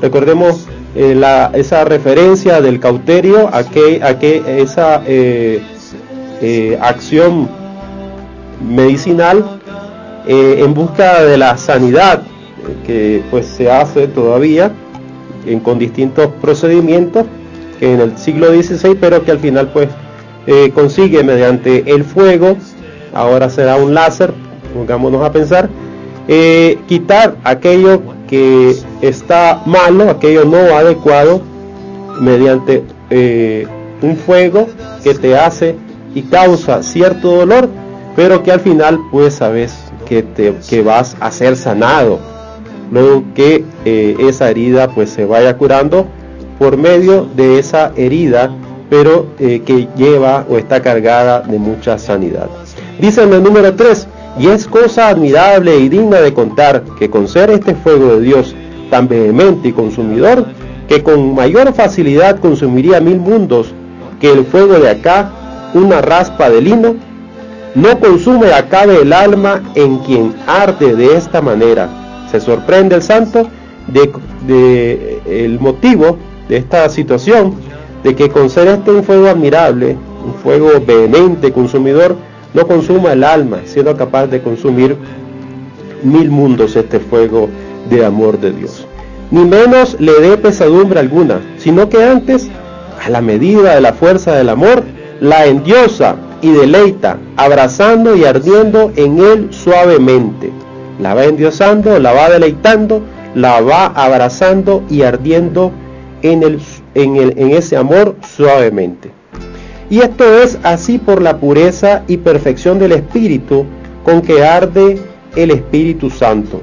Recordemos 0.00 0.66
eh, 0.94 1.14
la, 1.14 1.50
esa 1.54 1.84
referencia 1.84 2.60
del 2.60 2.80
cauterio 2.80 3.48
a 3.52 3.64
que, 3.64 4.02
a 4.02 4.18
que 4.18 4.60
esa 4.60 5.02
eh, 5.06 5.62
acción 6.80 7.48
medicinal 8.66 9.60
en 10.26 10.74
busca 10.74 11.24
de 11.24 11.38
la 11.38 11.56
sanidad 11.56 12.22
que 12.86 13.22
pues 13.30 13.46
se 13.46 13.70
hace 13.70 14.06
todavía 14.06 14.70
con 15.62 15.78
distintos 15.78 16.28
procedimientos 16.40 17.24
que 17.78 17.94
en 17.94 18.00
el 18.00 18.18
siglo 18.18 18.48
XVI, 18.48 18.94
pero 19.00 19.24
que 19.24 19.32
al 19.32 19.38
final 19.38 19.70
pues 19.72 19.88
consigue 20.74 21.24
mediante 21.24 21.90
el 21.90 22.04
fuego, 22.04 22.56
ahora 23.14 23.48
será 23.48 23.76
un 23.76 23.94
láser, 23.94 24.32
pongámonos 24.74 25.22
a 25.22 25.32
pensar, 25.32 25.68
eh, 26.28 26.78
quitar 26.86 27.36
aquello 27.44 28.02
que 28.28 28.76
está 29.02 29.62
malo, 29.66 30.10
aquello 30.10 30.44
no 30.44 30.76
adecuado, 30.76 31.42
mediante 32.20 32.84
eh, 33.10 33.66
un 34.02 34.16
fuego 34.16 34.68
que 35.02 35.14
te 35.14 35.36
hace 35.36 35.76
y 36.14 36.22
causa 36.22 36.82
cierto 36.82 37.36
dolor, 37.36 37.68
pero 38.16 38.42
que 38.42 38.52
al 38.52 38.60
final 38.60 38.98
pues 39.10 39.34
sabes 39.34 39.74
que, 40.06 40.22
te, 40.22 40.54
que 40.68 40.82
vas 40.82 41.16
a 41.20 41.30
ser 41.30 41.56
sanado, 41.56 42.18
luego 42.92 43.24
que 43.34 43.64
esa 44.18 44.50
herida 44.50 44.88
pues 44.88 45.10
se 45.10 45.24
vaya 45.24 45.56
curando 45.56 46.06
por 46.60 46.76
medio 46.76 47.26
de 47.34 47.58
esa 47.58 47.90
herida, 47.96 48.50
pero 48.90 49.28
eh, 49.38 49.62
que 49.64 49.88
lleva 49.96 50.44
o 50.46 50.58
está 50.58 50.82
cargada 50.82 51.40
de 51.40 51.58
mucha 51.58 51.96
sanidad. 51.98 52.48
Dice 53.00 53.22
en 53.22 53.32
el 53.32 53.42
número 53.42 53.74
3, 53.74 54.06
y 54.40 54.48
es 54.48 54.66
cosa 54.66 55.08
admirable 55.08 55.76
y 55.76 55.90
digna 55.90 56.20
de 56.22 56.32
contar 56.32 56.82
que 56.98 57.10
con 57.10 57.28
ser 57.28 57.50
este 57.50 57.74
fuego 57.74 58.14
de 58.14 58.22
Dios 58.22 58.54
tan 58.88 59.06
vehemente 59.06 59.68
y 59.68 59.72
consumidor, 59.72 60.46
que 60.88 61.02
con 61.02 61.34
mayor 61.34 61.74
facilidad 61.74 62.40
consumiría 62.40 63.00
mil 63.00 63.18
mundos 63.18 63.74
que 64.18 64.32
el 64.32 64.46
fuego 64.46 64.78
de 64.78 64.88
acá, 64.88 65.30
una 65.74 66.00
raspa 66.00 66.48
de 66.48 66.62
lino, 66.62 66.96
no 67.74 68.00
consume 68.00 68.52
acabe 68.54 69.02
el 69.02 69.12
alma 69.12 69.62
en 69.74 69.98
quien 69.98 70.34
arde 70.46 70.96
de 70.96 71.16
esta 71.16 71.42
manera. 71.42 71.90
Se 72.30 72.40
sorprende 72.40 72.96
el 72.96 73.02
santo 73.02 73.46
de, 73.88 74.10
de 74.46 75.44
el 75.44 75.60
motivo 75.60 76.16
de 76.48 76.56
esta 76.56 76.88
situación, 76.88 77.54
de 78.02 78.14
que 78.14 78.30
con 78.30 78.48
ser 78.48 78.68
este 78.68 78.90
un 78.90 79.04
fuego 79.04 79.28
admirable, 79.28 79.98
un 80.24 80.34
fuego 80.34 80.70
vehemente, 80.84 81.52
consumidor, 81.52 82.16
no 82.54 82.66
consuma 82.66 83.12
el 83.12 83.24
alma, 83.24 83.60
siendo 83.64 83.96
capaz 83.96 84.26
de 84.26 84.42
consumir 84.42 84.96
mil 86.02 86.30
mundos 86.30 86.76
este 86.76 86.98
fuego 86.98 87.48
de 87.88 88.04
amor 88.04 88.40
de 88.40 88.52
Dios. 88.52 88.86
Ni 89.30 89.44
menos 89.44 89.96
le 90.00 90.12
dé 90.20 90.36
pesadumbre 90.36 91.00
alguna, 91.00 91.40
sino 91.58 91.88
que 91.88 92.02
antes, 92.02 92.48
a 93.04 93.08
la 93.10 93.20
medida 93.20 93.74
de 93.74 93.80
la 93.80 93.92
fuerza 93.92 94.34
del 94.34 94.48
amor, 94.48 94.82
la 95.20 95.46
endiosa 95.46 96.16
y 96.42 96.50
deleita, 96.50 97.18
abrazando 97.36 98.16
y 98.16 98.24
ardiendo 98.24 98.92
en 98.96 99.18
él 99.18 99.48
suavemente. 99.50 100.50
La 100.98 101.14
va 101.14 101.24
endiosando, 101.24 101.98
la 101.98 102.12
va 102.12 102.28
deleitando, 102.28 103.02
la 103.34 103.60
va 103.60 103.86
abrazando 103.86 104.82
y 104.90 105.02
ardiendo 105.02 105.70
en, 106.22 106.42
el, 106.42 106.60
en, 106.94 107.16
el, 107.16 107.38
en 107.38 107.50
ese 107.50 107.76
amor 107.76 108.16
suavemente. 108.36 109.19
Y 109.90 109.98
esto 109.98 110.24
es 110.40 110.56
así 110.62 110.98
por 110.98 111.20
la 111.20 111.38
pureza 111.38 112.04
y 112.06 112.16
perfección 112.16 112.78
del 112.78 112.92
Espíritu 112.92 113.66
con 114.04 114.22
que 114.22 114.44
arde 114.44 115.02
el 115.34 115.50
Espíritu 115.50 116.10
Santo, 116.10 116.62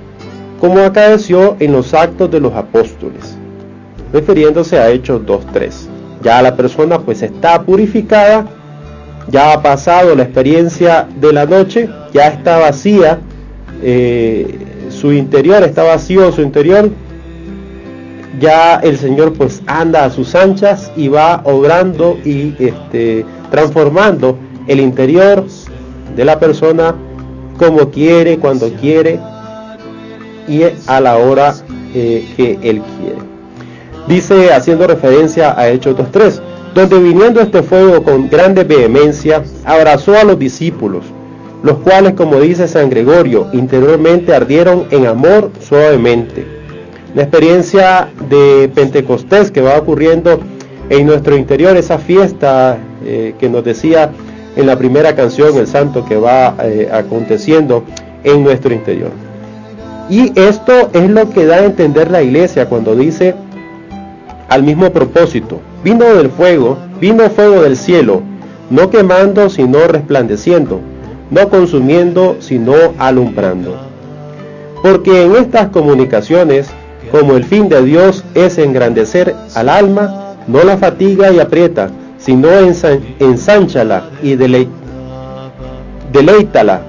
como 0.61 0.79
acaeció 0.79 1.57
en 1.59 1.73
los 1.73 1.93
actos 1.93 2.31
de 2.31 2.39
los 2.39 2.53
apóstoles, 2.53 3.37
refiriéndose 4.13 4.79
a 4.79 4.89
Hechos 4.89 5.21
2.3. 5.23 5.73
Ya 6.23 6.41
la 6.41 6.55
persona 6.55 6.99
pues 6.99 7.21
está 7.21 7.61
purificada, 7.61 8.47
ya 9.29 9.51
ha 9.51 9.61
pasado 9.61 10.15
la 10.15 10.23
experiencia 10.23 11.05
de 11.19 11.33
la 11.33 11.45
noche, 11.45 11.89
ya 12.13 12.29
está 12.29 12.57
vacía, 12.59 13.19
eh, 13.83 14.57
su 14.89 15.11
interior 15.11 15.63
está 15.63 15.83
vacío, 15.83 16.31
su 16.31 16.41
interior 16.41 16.89
ya 18.39 18.75
el 18.77 18.97
Señor 18.97 19.33
pues 19.33 19.61
anda 19.67 20.05
a 20.05 20.09
sus 20.09 20.35
anchas 20.35 20.91
y 20.95 21.07
va 21.07 21.41
obrando 21.43 22.17
y 22.23 22.53
este, 22.59 23.25
transformando 23.49 24.37
el 24.67 24.79
interior 24.79 25.45
de 26.15 26.25
la 26.25 26.39
persona 26.39 26.95
como 27.57 27.89
quiere, 27.89 28.37
cuando 28.37 28.71
quiere 28.73 29.19
y 30.47 30.61
a 30.85 31.01
la 31.01 31.17
hora 31.17 31.53
eh, 31.93 32.27
que 32.35 32.59
Él 32.61 32.81
quiere. 32.99 33.27
Dice, 34.07 34.53
haciendo 34.53 34.87
referencia 34.87 35.59
a 35.59 35.69
Hechos 35.69 35.97
2.3, 35.97 36.39
donde 36.73 36.99
viniendo 36.99 37.41
este 37.41 37.63
fuego 37.63 38.03
con 38.03 38.29
grande 38.29 38.63
vehemencia, 38.63 39.43
abrazó 39.65 40.15
a 40.15 40.23
los 40.23 40.39
discípulos, 40.39 41.05
los 41.63 41.77
cuales, 41.79 42.13
como 42.13 42.39
dice 42.39 42.67
San 42.67 42.89
Gregorio, 42.89 43.47
interiormente 43.51 44.33
ardieron 44.33 44.85
en 44.91 45.07
amor 45.07 45.51
suavemente 45.59 46.56
la 47.17 47.23
experiencia 47.23 48.09
de 48.29 48.69
Pentecostés 48.75 49.49
que 49.49 49.59
va 49.59 49.75
ocurriendo 49.75 50.39
en 50.91 51.07
nuestro 51.07 51.35
interior, 51.35 51.75
esa 51.75 51.97
fiesta 51.97 52.77
eh, 53.03 53.33
que 53.39 53.49
nos 53.49 53.63
decía 53.63 54.11
en 54.55 54.67
la 54.67 54.77
primera 54.77 55.15
canción 55.15 55.57
el 55.57 55.65
santo 55.65 56.05
que 56.05 56.15
va 56.15 56.53
eh, 56.61 56.87
aconteciendo 56.93 57.83
en 58.23 58.43
nuestro 58.43 58.71
interior. 58.71 59.09
Y 60.11 60.31
esto 60.39 60.91
es 60.93 61.09
lo 61.09 61.27
que 61.31 61.47
da 61.47 61.55
a 61.55 61.65
entender 61.65 62.11
la 62.11 62.21
iglesia 62.21 62.69
cuando 62.69 62.95
dice 62.95 63.33
al 64.47 64.61
mismo 64.61 64.91
propósito, 64.91 65.59
vino 65.83 66.05
del 66.05 66.29
fuego, 66.29 66.77
vino 67.01 67.27
fuego 67.31 67.63
del 67.63 67.77
cielo, 67.77 68.21
no 68.69 68.91
quemando 68.91 69.49
sino 69.49 69.87
resplandeciendo, 69.87 70.81
no 71.31 71.49
consumiendo 71.49 72.35
sino 72.41 72.75
alumbrando. 72.99 73.75
Porque 74.83 75.23
en 75.23 75.35
estas 75.35 75.69
comunicaciones 75.69 76.69
como 77.11 77.35
el 77.35 77.43
fin 77.43 77.69
de 77.69 77.83
Dios 77.83 78.23
es 78.33 78.57
engrandecer 78.57 79.35
al 79.55 79.69
alma, 79.69 80.35
no 80.47 80.63
la 80.63 80.77
fatiga 80.77 81.31
y 81.31 81.39
aprieta, 81.39 81.89
sino 82.17 82.49
ensánchala 83.19 84.09
y 84.21 84.35
deleítala, 86.11 86.81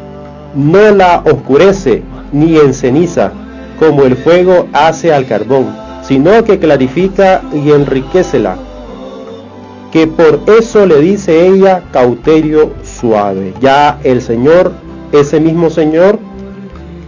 no 0.55 0.91
la 0.91 1.23
oscurece 1.25 2.03
ni 2.33 2.57
enceniza, 2.57 3.33
como 3.79 4.05
el 4.05 4.17
fuego 4.17 4.67
hace 4.73 5.13
al 5.13 5.27
carbón, 5.27 5.67
sino 6.03 6.45
que 6.45 6.59
clarifica 6.59 7.43
y 7.53 7.71
enriquecela, 7.71 8.57
que 9.93 10.07
por 10.07 10.41
eso 10.59 10.87
le 10.87 11.01
dice 11.01 11.47
ella 11.47 11.83
cauterio 11.93 12.73
suave. 12.83 13.55
Ya 13.61 13.99
el 14.05 14.21
Señor, 14.21 14.73
ese 15.13 15.41
mismo 15.41 15.71
Señor 15.71 16.19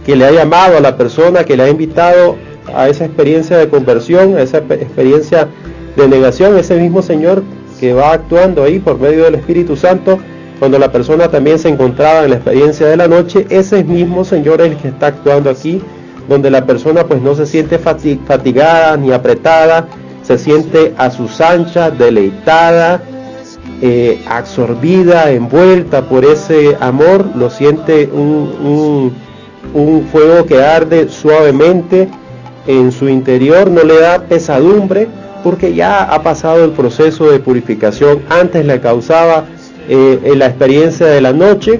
que 0.05 0.15
le 0.15 0.25
ha 0.25 0.31
llamado 0.31 0.77
a 0.77 0.81
la 0.81 0.97
persona, 0.97 1.43
que 1.43 1.55
le 1.55 1.63
ha 1.63 1.69
invitado 1.69 2.35
a 2.75 2.89
esa 2.89 3.05
experiencia 3.05 3.57
de 3.57 3.69
conversión, 3.69 4.35
a 4.37 4.41
esa 4.41 4.57
experiencia 4.57 5.47
de 5.95 6.07
negación, 6.07 6.57
ese 6.57 6.75
mismo 6.75 7.01
Señor 7.01 7.43
que 7.79 7.93
va 7.93 8.13
actuando 8.13 8.63
ahí 8.63 8.79
por 8.79 8.99
medio 8.99 9.23
del 9.23 9.35
Espíritu 9.35 9.75
Santo, 9.75 10.19
cuando 10.59 10.77
la 10.77 10.91
persona 10.91 11.27
también 11.29 11.57
se 11.57 11.69
encontraba 11.69 12.23
en 12.23 12.29
la 12.29 12.35
experiencia 12.35 12.85
de 12.87 12.95
la 12.95 13.07
noche, 13.07 13.47
ese 13.49 13.83
mismo 13.83 14.23
Señor 14.23 14.61
es 14.61 14.71
el 14.71 14.77
que 14.77 14.89
está 14.89 15.07
actuando 15.07 15.49
aquí, 15.49 15.81
donde 16.29 16.51
la 16.51 16.65
persona 16.65 17.03
pues 17.05 17.21
no 17.21 17.33
se 17.33 17.47
siente 17.47 17.79
fatigada 17.79 18.95
ni 18.97 19.11
apretada, 19.11 19.87
se 20.21 20.37
siente 20.37 20.93
a 20.97 21.09
sus 21.09 21.41
anchas, 21.41 21.97
deleitada, 21.97 23.01
eh, 23.81 24.21
absorbida, 24.29 25.31
envuelta 25.31 26.03
por 26.03 26.23
ese 26.23 26.77
amor, 26.79 27.25
lo 27.35 27.49
siente 27.49 28.07
un, 28.13 29.11
un 29.73 30.07
fuego 30.11 30.45
que 30.45 30.61
arde 30.61 31.09
suavemente, 31.09 32.09
en 32.67 32.91
su 32.91 33.09
interior, 33.09 33.69
no 33.69 33.83
le 33.83 33.99
da 33.99 34.23
pesadumbre 34.23 35.07
porque 35.43 35.73
ya 35.73 36.03
ha 36.03 36.21
pasado 36.21 36.63
el 36.63 36.71
proceso 36.71 37.31
de 37.31 37.39
purificación. 37.39 38.21
Antes 38.29 38.65
le 38.65 38.79
causaba 38.79 39.45
eh, 39.89 40.19
en 40.23 40.39
la 40.39 40.47
experiencia 40.47 41.07
de 41.07 41.21
la 41.21 41.33
noche 41.33 41.79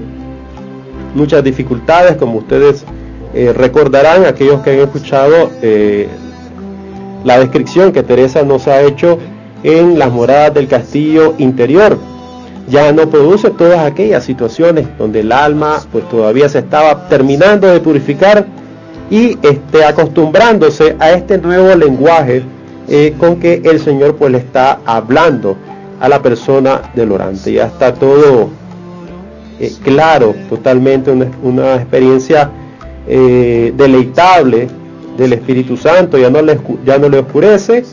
muchas 1.15 1.43
dificultades, 1.43 2.15
como 2.17 2.39
ustedes 2.39 2.85
eh, 3.33 3.53
recordarán, 3.53 4.25
aquellos 4.25 4.61
que 4.61 4.71
han 4.71 4.79
escuchado 4.79 5.51
eh, 5.61 6.07
la 7.23 7.39
descripción 7.39 7.91
que 7.91 8.03
Teresa 8.03 8.43
nos 8.43 8.67
ha 8.67 8.81
hecho 8.81 9.19
en 9.63 9.99
las 9.99 10.11
moradas 10.11 10.53
del 10.53 10.67
castillo 10.67 11.35
interior. 11.37 11.97
Ya 12.67 12.91
no 12.91 13.09
produce 13.09 13.49
todas 13.51 13.79
aquellas 13.79 14.23
situaciones 14.23 14.87
donde 14.97 15.21
el 15.21 15.31
alma 15.31 15.79
pues 15.91 16.07
todavía 16.09 16.47
se 16.49 16.59
estaba 16.59 17.07
terminando 17.07 17.67
de 17.67 17.79
purificar 17.79 18.45
y 19.11 19.37
esté 19.43 19.83
acostumbrándose 19.83 20.95
a 20.97 21.11
este 21.11 21.37
nuevo 21.37 21.75
lenguaje 21.75 22.43
eh, 22.87 23.13
con 23.19 23.35
que 23.35 23.61
el 23.63 23.79
Señor 23.79 24.15
pues 24.15 24.31
le 24.31 24.37
está 24.37 24.79
hablando 24.85 25.57
a 25.99 26.07
la 26.09 26.21
persona 26.21 26.81
del 26.95 27.11
orante. 27.11 27.51
Ya 27.51 27.67
está 27.67 27.93
todo 27.93 28.49
eh, 29.59 29.71
claro, 29.83 30.33
totalmente 30.49 31.11
una, 31.11 31.75
experiencia 31.75 32.49
eh, 33.05 33.73
deleitable 33.75 34.69
del 35.17 35.33
Espíritu 35.33 35.75
Santo, 35.75 36.17
ya 36.17 36.29
no, 36.29 36.41
le, 36.41 36.57
ya 36.85 36.97
no 36.97 37.09
le 37.09 37.19
oscurece 37.19 37.83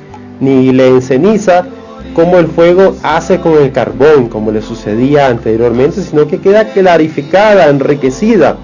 ni 0.41 0.73
le 0.73 0.87
enceniza, 0.87 1.67
como 2.15 2.39
el 2.39 2.47
fuego 2.47 2.95
hace 3.03 3.41
con 3.41 3.55
el 3.61 3.73
carbón, 3.73 4.29
como 4.29 4.53
le 4.53 4.63
sucedía 4.63 5.27
anteriormente, 5.27 6.01
sino 6.01 6.29
que 6.29 6.41
queda 6.41 6.65
clarificada, 6.65 7.69
enriquecida, 7.69 8.57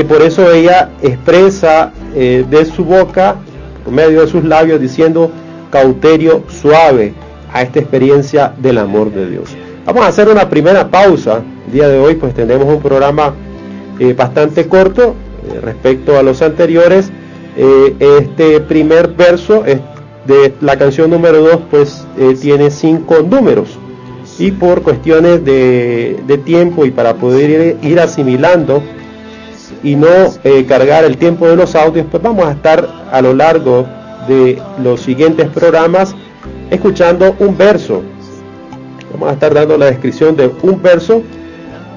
que 0.00 0.06
por 0.06 0.22
eso 0.22 0.50
ella 0.50 0.88
expresa 1.02 1.92
eh, 2.14 2.42
de 2.48 2.64
su 2.64 2.86
boca, 2.86 3.36
por 3.84 3.92
medio 3.92 4.22
de 4.22 4.28
sus 4.28 4.42
labios, 4.42 4.80
diciendo 4.80 5.30
cauterio 5.68 6.42
suave 6.48 7.12
a 7.52 7.60
esta 7.60 7.80
experiencia 7.80 8.54
del 8.56 8.78
amor 8.78 9.12
de 9.12 9.28
Dios. 9.28 9.54
Vamos 9.84 10.02
a 10.04 10.06
hacer 10.06 10.28
una 10.28 10.48
primera 10.48 10.88
pausa. 10.88 11.42
El 11.66 11.72
día 11.74 11.86
de 11.86 11.98
hoy 11.98 12.14
pues 12.14 12.32
tenemos 12.32 12.66
un 12.66 12.80
programa 12.80 13.34
eh, 13.98 14.14
bastante 14.14 14.68
corto 14.68 15.14
eh, 15.46 15.60
respecto 15.60 16.18
a 16.18 16.22
los 16.22 16.40
anteriores. 16.40 17.12
este 17.54 18.60
primer 18.60 19.08
verso 19.08 19.66
es 19.66 19.80
de 20.24 20.54
la 20.62 20.78
canción 20.78 21.10
número 21.10 21.42
2 21.42 21.60
pues 21.70 22.06
tiene 22.40 22.70
cinco 22.70 23.16
números 23.20 23.76
y 24.38 24.52
por 24.52 24.80
cuestiones 24.80 25.44
de, 25.44 26.40
tiempo 26.46 26.86
y 26.86 26.90
para 26.90 27.16
poder 27.16 27.76
ir, 27.82 28.00
asimilando 28.00 28.82
y 29.82 29.96
no 29.96 30.08
eh, 30.44 30.64
cargar 30.66 31.04
el 31.04 31.16
tiempo 31.16 31.46
de 31.48 31.56
los 31.56 31.74
audios, 31.74 32.06
pues 32.10 32.22
vamos 32.22 32.46
a 32.46 32.52
estar 32.52 32.88
a 33.10 33.20
lo 33.22 33.34
largo 33.34 33.86
de 34.28 34.60
los 34.82 35.00
siguientes 35.00 35.48
programas 35.48 36.14
escuchando 36.70 37.34
un 37.38 37.56
verso. 37.56 38.02
Vamos 39.12 39.30
a 39.30 39.32
estar 39.32 39.52
dando 39.52 39.76
la 39.76 39.86
descripción 39.86 40.36
de 40.36 40.50
un 40.62 40.80
verso 40.80 41.22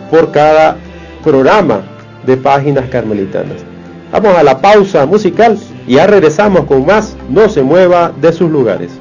por 0.10 0.32
cada 0.32 0.78
programa 1.24 1.82
de 2.26 2.38
páginas 2.38 2.90
carmelitanas. 2.90 3.58
Vamos 4.12 4.36
a 4.38 4.44
la 4.44 4.60
pausa 4.60 5.06
musical 5.06 5.58
y 5.88 5.96
ya 5.96 6.06
regresamos 6.08 6.66
con 6.66 6.86
más 6.86 7.16
No 7.30 7.50
se 7.50 7.64
mueva 7.64 8.12
de 8.22 8.32
sus 8.32 8.50
lugares. 8.50 8.92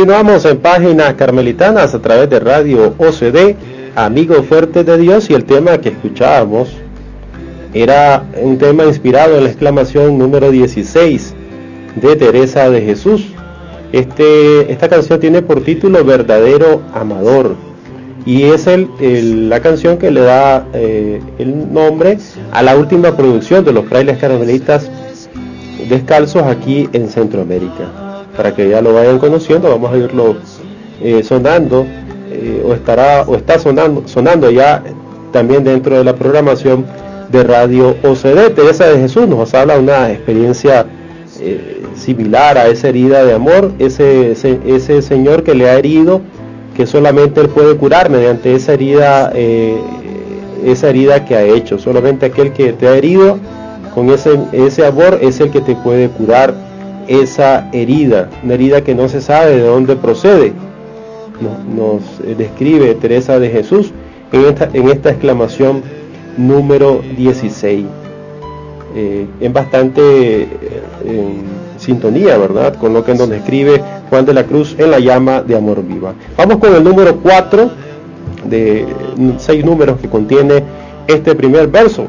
Continuamos 0.00 0.46
en 0.46 0.56
páginas 0.56 1.12
carmelitanas 1.12 1.94
a 1.94 2.00
través 2.00 2.30
de 2.30 2.40
Radio 2.40 2.94
OCD, 2.96 3.54
Amigos 3.94 4.46
Fuertes 4.46 4.86
de 4.86 4.96
Dios, 4.96 5.28
y 5.28 5.34
el 5.34 5.44
tema 5.44 5.76
que 5.76 5.90
escuchábamos 5.90 6.70
era 7.74 8.24
un 8.40 8.56
tema 8.56 8.84
inspirado 8.86 9.36
en 9.36 9.44
la 9.44 9.50
exclamación 9.50 10.16
número 10.16 10.50
16 10.50 11.34
de 11.96 12.16
Teresa 12.16 12.70
de 12.70 12.80
Jesús. 12.80 13.26
Este, 13.92 14.72
esta 14.72 14.88
canción 14.88 15.20
tiene 15.20 15.42
por 15.42 15.62
título 15.64 16.02
Verdadero 16.02 16.80
Amador 16.94 17.56
y 18.24 18.44
es 18.44 18.66
el, 18.68 19.50
la 19.50 19.60
canción 19.60 19.98
que 19.98 20.10
le 20.10 20.22
da 20.22 20.66
eh, 20.72 21.20
el 21.38 21.74
nombre 21.74 22.16
a 22.52 22.62
la 22.62 22.74
última 22.74 23.14
producción 23.14 23.66
de 23.66 23.74
los 23.74 23.84
frailes 23.84 24.16
carmelitas 24.16 24.90
descalzos 25.90 26.44
aquí 26.44 26.88
en 26.94 27.10
Centroamérica 27.10 27.99
para 28.40 28.54
que 28.54 28.70
ya 28.70 28.80
lo 28.80 28.94
vayan 28.94 29.18
conociendo, 29.18 29.68
vamos 29.68 29.92
a 29.92 29.98
irlo 29.98 30.34
eh, 31.02 31.22
sonando 31.22 31.84
eh, 32.32 32.64
o 32.66 32.72
estará 32.72 33.24
o 33.26 33.36
está 33.36 33.58
sonando, 33.58 34.08
sonando 34.08 34.50
ya 34.50 34.82
también 35.30 35.62
dentro 35.62 35.98
de 35.98 36.04
la 36.04 36.14
programación 36.14 36.86
de 37.30 37.44
Radio 37.44 37.96
OCD. 38.02 38.54
Teresa 38.54 38.86
de 38.86 38.98
Jesús 38.98 39.28
nos 39.28 39.52
habla 39.52 39.74
de 39.74 39.80
una 39.80 40.10
experiencia 40.10 40.86
eh, 41.38 41.82
similar 41.94 42.56
a 42.56 42.68
esa 42.68 42.88
herida 42.88 43.26
de 43.26 43.34
amor, 43.34 43.72
ese, 43.78 44.32
ese, 44.32 45.02
Señor 45.02 45.42
que 45.42 45.54
le 45.54 45.68
ha 45.68 45.74
herido, 45.74 46.22
que 46.74 46.86
solamente 46.86 47.42
Él 47.42 47.50
puede 47.50 47.76
curar 47.76 48.08
mediante 48.08 48.54
esa 48.54 48.72
herida, 48.72 49.34
esa 50.64 50.88
herida 50.88 51.26
que 51.26 51.36
ha 51.36 51.42
hecho. 51.42 51.78
Solamente 51.78 52.24
aquel 52.24 52.54
que 52.54 52.72
te 52.72 52.88
ha 52.88 52.96
herido 52.96 53.38
con 53.94 54.08
ese, 54.08 54.38
ese 54.52 54.86
amor 54.86 55.18
es 55.20 55.40
el 55.40 55.50
que 55.50 55.60
te 55.60 55.74
puede 55.74 56.08
curar 56.08 56.69
esa 57.08 57.68
herida, 57.72 58.28
una 58.42 58.54
herida 58.54 58.82
que 58.82 58.94
no 58.94 59.08
se 59.08 59.20
sabe 59.20 59.56
de 59.56 59.62
dónde 59.62 59.96
procede. 59.96 60.52
Nos, 61.74 62.02
eh, 62.24 62.34
describe 62.36 62.94
Teresa 62.96 63.38
de 63.38 63.48
Jesús 63.48 63.92
en 64.32 64.88
esta, 64.88 65.10
exclamación 65.10 65.82
número 66.36 67.02
16. 67.16 67.86
Eh, 68.94 69.26
en 69.40 69.52
bastante 69.52 70.42
eh, 70.42 70.48
sintonía, 71.78 72.36
¿verdad? 72.36 72.74
Con 72.74 72.92
lo 72.92 73.04
que 73.04 73.14
nos 73.14 73.28
describe 73.28 73.80
Juan 74.10 74.26
de 74.26 74.34
la 74.34 74.44
Cruz 74.44 74.74
en 74.78 74.90
la 74.90 74.98
llama 74.98 75.42
de 75.42 75.56
amor 75.56 75.82
viva. 75.84 76.12
Vamos 76.36 76.58
con 76.58 76.74
el 76.74 76.84
número 76.84 77.16
4 77.16 77.70
de 78.44 78.86
seis 79.38 79.64
números 79.64 80.00
que 80.00 80.08
contiene 80.08 80.62
este 81.06 81.34
primer 81.34 81.68
verso 81.68 82.06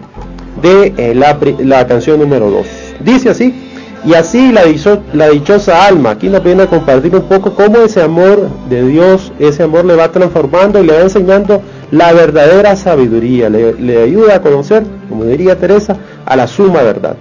de 0.61 1.13
la, 1.13 1.37
la 1.59 1.87
canción 1.87 2.19
número 2.19 2.49
2. 2.49 2.65
Dice 3.03 3.29
así, 3.29 3.70
y 4.03 4.15
así 4.15 4.51
la, 4.51 5.29
dichosa 5.29 5.85
alma, 5.85 6.11
aquí 6.11 6.27
nos 6.27 6.43
viene 6.43 6.63
a 6.63 6.67
compartir 6.67 7.15
un 7.15 7.21
poco 7.23 7.53
cómo 7.53 7.77
ese 7.77 8.01
amor 8.01 8.49
de 8.67 8.87
Dios, 8.87 9.31
ese 9.37 9.63
amor 9.63 9.85
le 9.85 9.95
va 9.95 10.11
transformando 10.11 10.81
y 10.81 10.87
le 10.87 10.93
va 10.93 11.01
enseñando 11.01 11.61
la 11.91 12.11
verdadera 12.11 12.75
sabiduría, 12.75 13.49
le, 13.49 13.73
le 13.73 14.01
ayuda 14.01 14.37
a 14.37 14.41
conocer, 14.41 14.83
como 15.07 15.25
diría 15.25 15.55
Teresa, 15.55 15.97
a 16.25 16.35
la 16.35 16.47
suma 16.47 16.81
verdad. 16.81 17.15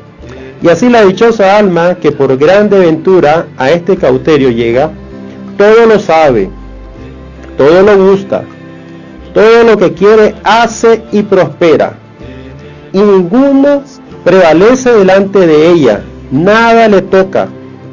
Y 0.62 0.68
así 0.68 0.88
la 0.88 1.04
dichosa 1.04 1.58
alma, 1.58 1.96
que 1.96 2.12
por 2.12 2.36
grande 2.38 2.78
ventura 2.78 3.46
a 3.58 3.70
este 3.70 3.96
cauterio 3.96 4.50
llega, 4.50 4.90
todo 5.58 5.84
lo 5.84 5.98
sabe, 5.98 6.48
todo 7.58 7.82
lo 7.82 8.10
gusta, 8.10 8.42
todo 9.34 9.64
lo 9.64 9.76
que 9.76 9.92
quiere 9.92 10.34
hace 10.44 11.02
y 11.12 11.22
prospera, 11.22 11.92
y 12.92 12.98
ninguno 12.98 13.82
prevalece 14.24 14.92
delante 14.92 15.46
de 15.46 15.70
ella, 15.70 16.02
nada 16.30 16.88
le 16.88 17.02
toca, 17.02 17.48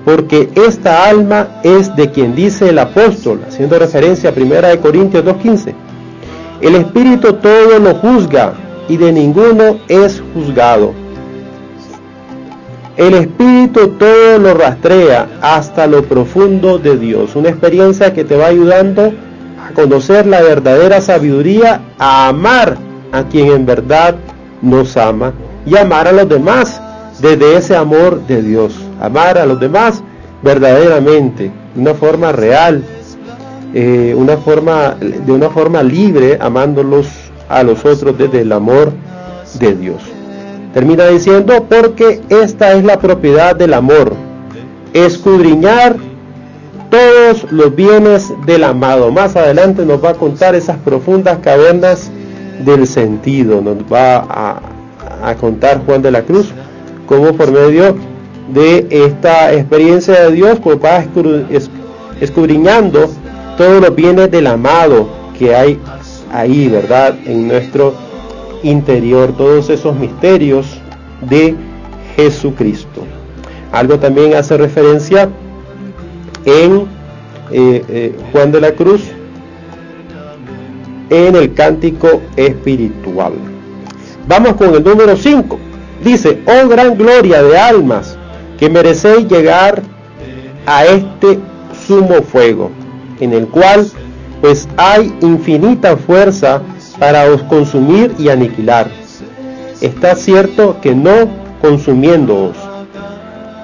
porque 0.05 0.49
esta 0.55 1.07
alma 1.09 1.59
es 1.63 1.95
de 1.95 2.11
quien 2.11 2.35
dice 2.35 2.69
el 2.69 2.79
apóstol, 2.79 3.41
haciendo 3.47 3.77
referencia 3.77 4.29
a 4.29 4.33
1 4.33 4.81
Corintios 4.81 5.25
2.15. 5.25 5.73
El 6.61 6.75
Espíritu 6.75 7.33
todo 7.33 7.77
lo 7.79 7.93
juzga 7.95 8.53
y 8.87 8.97
de 8.97 9.11
ninguno 9.11 9.79
es 9.87 10.23
juzgado. 10.33 10.93
El 12.95 13.13
Espíritu 13.13 13.89
todo 13.89 14.39
lo 14.39 14.55
rastrea 14.55 15.27
hasta 15.41 15.85
lo 15.85 16.03
profundo 16.03 16.79
de 16.79 16.97
Dios. 16.97 17.35
Una 17.35 17.49
experiencia 17.49 18.13
que 18.13 18.23
te 18.23 18.35
va 18.35 18.47
ayudando 18.47 19.13
a 19.63 19.71
conocer 19.73 20.25
la 20.25 20.41
verdadera 20.41 20.99
sabiduría, 20.99 21.81
a 21.99 22.29
amar 22.29 22.77
a 23.11 23.23
quien 23.23 23.51
en 23.51 23.65
verdad 23.67 24.15
nos 24.63 24.97
ama 24.97 25.33
y 25.65 25.77
amar 25.77 26.07
a 26.07 26.11
los 26.11 26.27
demás 26.27 26.81
desde 27.19 27.57
ese 27.57 27.75
amor 27.75 28.25
de 28.27 28.41
Dios. 28.41 28.73
Amar 29.01 29.37
a 29.37 29.45
los 29.45 29.59
demás 29.59 30.03
verdaderamente, 30.41 31.51
de 31.75 31.81
una 31.81 31.93
forma 31.93 32.31
real, 32.31 32.83
eh, 33.73 34.13
una 34.15 34.37
forma, 34.37 34.95
de 34.99 35.31
una 35.31 35.49
forma 35.49 35.83
libre, 35.83 36.37
amándolos 36.39 37.07
a 37.49 37.63
los 37.63 37.83
otros 37.85 38.17
desde 38.17 38.41
el 38.41 38.51
amor 38.51 38.91
de 39.59 39.75
Dios. 39.75 40.01
Termina 40.73 41.07
diciendo, 41.07 41.65
porque 41.69 42.21
esta 42.29 42.73
es 42.73 42.83
la 42.83 42.99
propiedad 42.99 43.55
del 43.55 43.73
amor, 43.73 44.13
escudriñar 44.93 45.95
todos 46.89 47.51
los 47.51 47.75
bienes 47.75 48.31
del 48.45 48.63
amado. 48.63 49.11
Más 49.11 49.35
adelante 49.35 49.85
nos 49.85 50.03
va 50.03 50.11
a 50.11 50.13
contar 50.13 50.55
esas 50.55 50.77
profundas 50.77 51.39
cavernas 51.39 52.11
del 52.63 52.87
sentido, 52.87 53.61
nos 53.61 53.77
va 53.91 54.17
a, 54.17 54.61
a 55.23 55.35
contar 55.35 55.81
Juan 55.85 56.01
de 56.01 56.11
la 56.11 56.21
Cruz 56.21 56.53
como 57.07 57.33
por 57.33 57.51
medio 57.51 57.95
de 58.53 58.85
esta 58.91 59.53
experiencia 59.53 60.25
de 60.25 60.31
Dios, 60.33 60.59
pues 60.61 60.77
va 60.83 61.03
escudriñando 62.19 63.09
todos 63.57 63.81
los 63.81 63.95
bienes 63.95 64.29
del 64.29 64.47
amado 64.47 65.09
que 65.37 65.55
hay 65.55 65.79
ahí, 66.31 66.67
¿verdad? 66.67 67.15
En 67.25 67.47
nuestro 67.47 67.93
interior, 68.63 69.33
todos 69.35 69.69
esos 69.69 69.95
misterios 69.95 70.79
de 71.21 71.55
Jesucristo. 72.15 73.03
Algo 73.71 73.97
también 73.99 74.35
hace 74.35 74.57
referencia 74.57 75.29
en 76.45 76.87
eh, 77.51 77.83
eh, 77.87 78.15
Juan 78.31 78.51
de 78.51 78.61
la 78.61 78.71
Cruz 78.71 79.01
en 81.09 81.35
el 81.35 81.53
cántico 81.53 82.21
espiritual. 82.35 83.33
Vamos 84.27 84.53
con 84.53 84.73
el 84.75 84.83
número 84.83 85.15
5. 85.15 85.59
Dice, 86.03 86.41
oh 86.45 86.67
gran 86.67 86.97
gloria 86.97 87.41
de 87.41 87.57
almas, 87.57 88.17
que 88.57 88.69
merecéis 88.69 89.27
llegar 89.27 89.81
a 90.65 90.85
este 90.85 91.39
sumo 91.87 92.21
fuego, 92.21 92.71
en 93.19 93.33
el 93.33 93.47
cual 93.47 93.87
pues 94.41 94.67
hay 94.77 95.13
infinita 95.21 95.97
fuerza 95.97 96.61
para 96.99 97.25
os 97.31 97.41
consumir 97.43 98.13
y 98.17 98.29
aniquilar. 98.29 98.89
Está 99.81 100.15
cierto 100.15 100.77
que 100.81 100.93
no 100.93 101.29
consumiéndoos, 101.61 102.55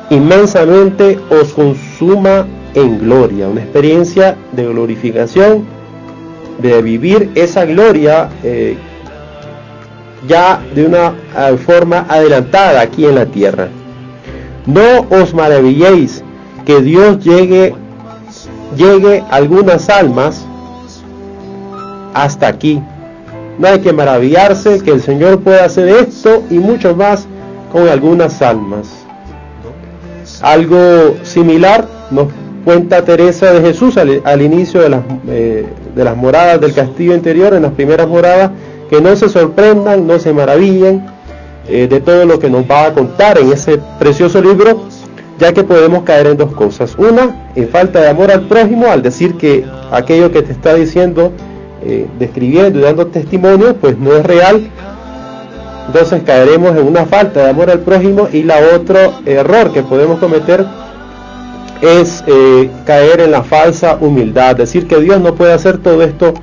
inmensamente 0.10 1.20
os 1.30 1.54
consuma 1.54 2.48
en 2.76 3.00
gloria, 3.00 3.48
una 3.48 3.62
experiencia 3.62 4.36
de 4.52 4.66
glorificación, 4.66 5.66
de 6.60 6.82
vivir 6.82 7.32
esa 7.36 7.66
gloria 7.66 8.30
eh, 8.44 8.78
ya 10.28 10.62
de 10.74 10.86
una 10.86 11.14
eh, 11.38 11.58
forma 11.58 12.06
adelantada 12.10 12.82
aquí 12.82 13.06
en 13.06 13.16
la 13.16 13.26
tierra. 13.26 13.68
No 14.66 15.06
os 15.10 15.34
maravilléis 15.34 16.24
que 16.66 16.82
Dios 16.82 17.24
llegue, 17.24 17.76
llegue 18.78 19.24
algunas 19.30 19.90
almas 19.90 20.46
hasta 22.14 22.48
aquí. 22.48 22.82
No 23.60 23.68
hay 23.68 23.80
que 23.80 23.94
maravillarse 23.94 24.82
que 24.82 24.92
el 24.92 25.02
Señor 25.02 25.42
pueda 25.42 25.66
hacer 25.66 25.88
esto 25.90 26.44
y 26.50 26.56
mucho 26.56 26.96
más 26.96 27.28
con 27.72 27.88
algunas 27.88 28.42
almas. 28.42 28.88
Algo 30.42 31.16
similar 31.24 31.86
nos 32.10 32.28
cuenta 32.64 33.04
Teresa 33.04 33.52
de 33.52 33.62
Jesús 33.62 33.98
al, 33.98 34.42
inicio 34.42 34.82
de 34.82 34.90
las, 34.90 35.02
eh, 35.28 35.66
de 35.96 36.04
las 36.04 36.16
moradas 36.16 36.62
del 36.62 36.74
castillo 36.74 37.14
interior, 37.14 37.54
en 37.54 37.64
las 37.64 37.74
primeras 37.74 38.08
moradas, 38.08 38.52
que 38.94 39.02
no 39.02 39.16
se 39.16 39.28
sorprendan, 39.28 40.06
no 40.06 40.20
se 40.20 40.32
maravillen 40.34 41.04
eh, 41.68 41.88
de 41.88 42.00
todo 42.00 42.26
lo 42.26 42.38
que 42.38 42.48
nos 42.48 42.70
va 42.70 42.86
a 42.86 42.94
contar 42.94 43.40
en 43.40 43.52
ese 43.52 43.80
precioso 43.98 44.40
libro, 44.40 44.84
ya 45.40 45.52
que 45.52 45.64
podemos 45.64 46.04
caer 46.04 46.28
en 46.28 46.38
dos 46.38 46.54
cosas. 46.54 46.94
Una, 46.96 47.50
en 47.56 47.70
falta 47.70 48.02
de 48.02 48.10
amor 48.10 48.30
al 48.30 48.48
prójimo, 48.48 48.86
al 48.92 49.02
decir 49.02 49.34
que 49.36 49.66
aquello 49.92 50.32
que 50.32 50.44
te 50.44 50.52
está 50.52 50.76
diciendo, 50.76 51.32
eh, 51.82 52.06
describiendo 52.20 52.78
y 52.78 52.82
dando 52.84 53.08
testimonio, 53.08 53.76
pues 53.78 53.98
no 53.98 54.14
es 54.14 54.24
real. 54.24 54.70
Entonces 55.88 56.22
caeremos 56.24 56.78
en 56.78 56.86
una 56.86 57.08
falta 57.08 57.46
de 57.46 57.50
amor 57.50 57.72
al 57.72 57.80
prójimo 57.80 58.28
y 58.32 58.44
la 58.44 58.58
otro 58.76 59.00
error 59.26 59.72
que 59.74 59.82
podemos 59.82 60.20
cometer 60.20 60.68
es 61.82 62.24
eh, 62.28 62.70
caer 62.86 63.22
en 63.22 63.32
la 63.32 63.42
falsa 63.42 63.98
humildad, 64.00 64.56
decir 64.56 64.88
que 64.88 65.00
Dios 65.00 65.20
no 65.20 65.34
puede 65.34 65.54
hacer 65.54 65.80
todo 65.80 66.04
esto 66.04 66.36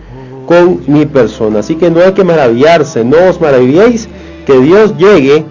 con 0.51 0.81
mi 0.89 1.07
persona. 1.07 1.61
Así 1.61 1.77
que 1.77 1.93
no 1.93 2.01
hay 2.01 2.11
que 2.11 2.25
maravillarse, 2.25 3.05
no 3.05 3.19
os 3.29 3.41
maravilléis 3.41 4.09
que 4.45 4.59
Dios 4.59 4.97
llegue 4.97 5.45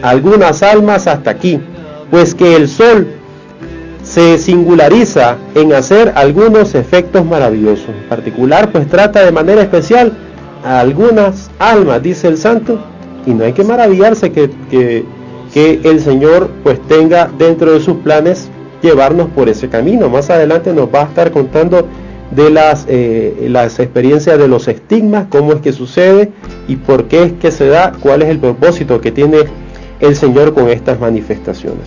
algunas 0.00 0.62
almas 0.62 1.08
hasta 1.08 1.30
aquí, 1.30 1.58
pues 2.08 2.36
que 2.36 2.54
el 2.54 2.68
sol 2.68 3.08
se 4.04 4.38
singulariza 4.38 5.38
en 5.56 5.72
hacer 5.72 6.12
algunos 6.14 6.76
efectos 6.76 7.26
maravillosos. 7.26 7.88
En 7.88 8.08
particular, 8.08 8.70
pues 8.70 8.86
trata 8.86 9.24
de 9.24 9.32
manera 9.32 9.62
especial 9.62 10.12
a 10.64 10.78
algunas 10.78 11.50
almas, 11.58 12.00
dice 12.00 12.28
el 12.28 12.38
santo, 12.38 12.78
y 13.26 13.32
no 13.32 13.42
hay 13.42 13.54
que 13.54 13.64
maravillarse 13.64 14.30
que, 14.30 14.50
que, 14.70 15.04
que 15.52 15.80
el 15.82 15.98
Señor 15.98 16.48
pues 16.62 16.80
tenga 16.86 17.28
dentro 17.36 17.72
de 17.72 17.80
sus 17.80 17.96
planes 17.96 18.48
llevarnos 18.82 19.30
por 19.30 19.48
ese 19.48 19.68
camino. 19.68 20.08
Más 20.08 20.30
adelante 20.30 20.72
nos 20.72 20.94
va 20.94 21.00
a 21.00 21.06
estar 21.06 21.32
contando 21.32 21.88
de 22.30 22.50
las, 22.50 22.84
eh, 22.88 23.46
las 23.48 23.78
experiencias 23.80 24.38
de 24.38 24.48
los 24.48 24.68
estigmas, 24.68 25.26
cómo 25.30 25.52
es 25.52 25.60
que 25.60 25.72
sucede 25.72 26.30
y 26.66 26.76
por 26.76 27.04
qué 27.04 27.24
es 27.24 27.32
que 27.34 27.50
se 27.50 27.68
da, 27.68 27.92
cuál 28.00 28.22
es 28.22 28.28
el 28.28 28.38
propósito 28.38 29.00
que 29.00 29.10
tiene 29.10 29.44
el 30.00 30.14
Señor 30.14 30.54
con 30.54 30.68
estas 30.68 31.00
manifestaciones. 31.00 31.86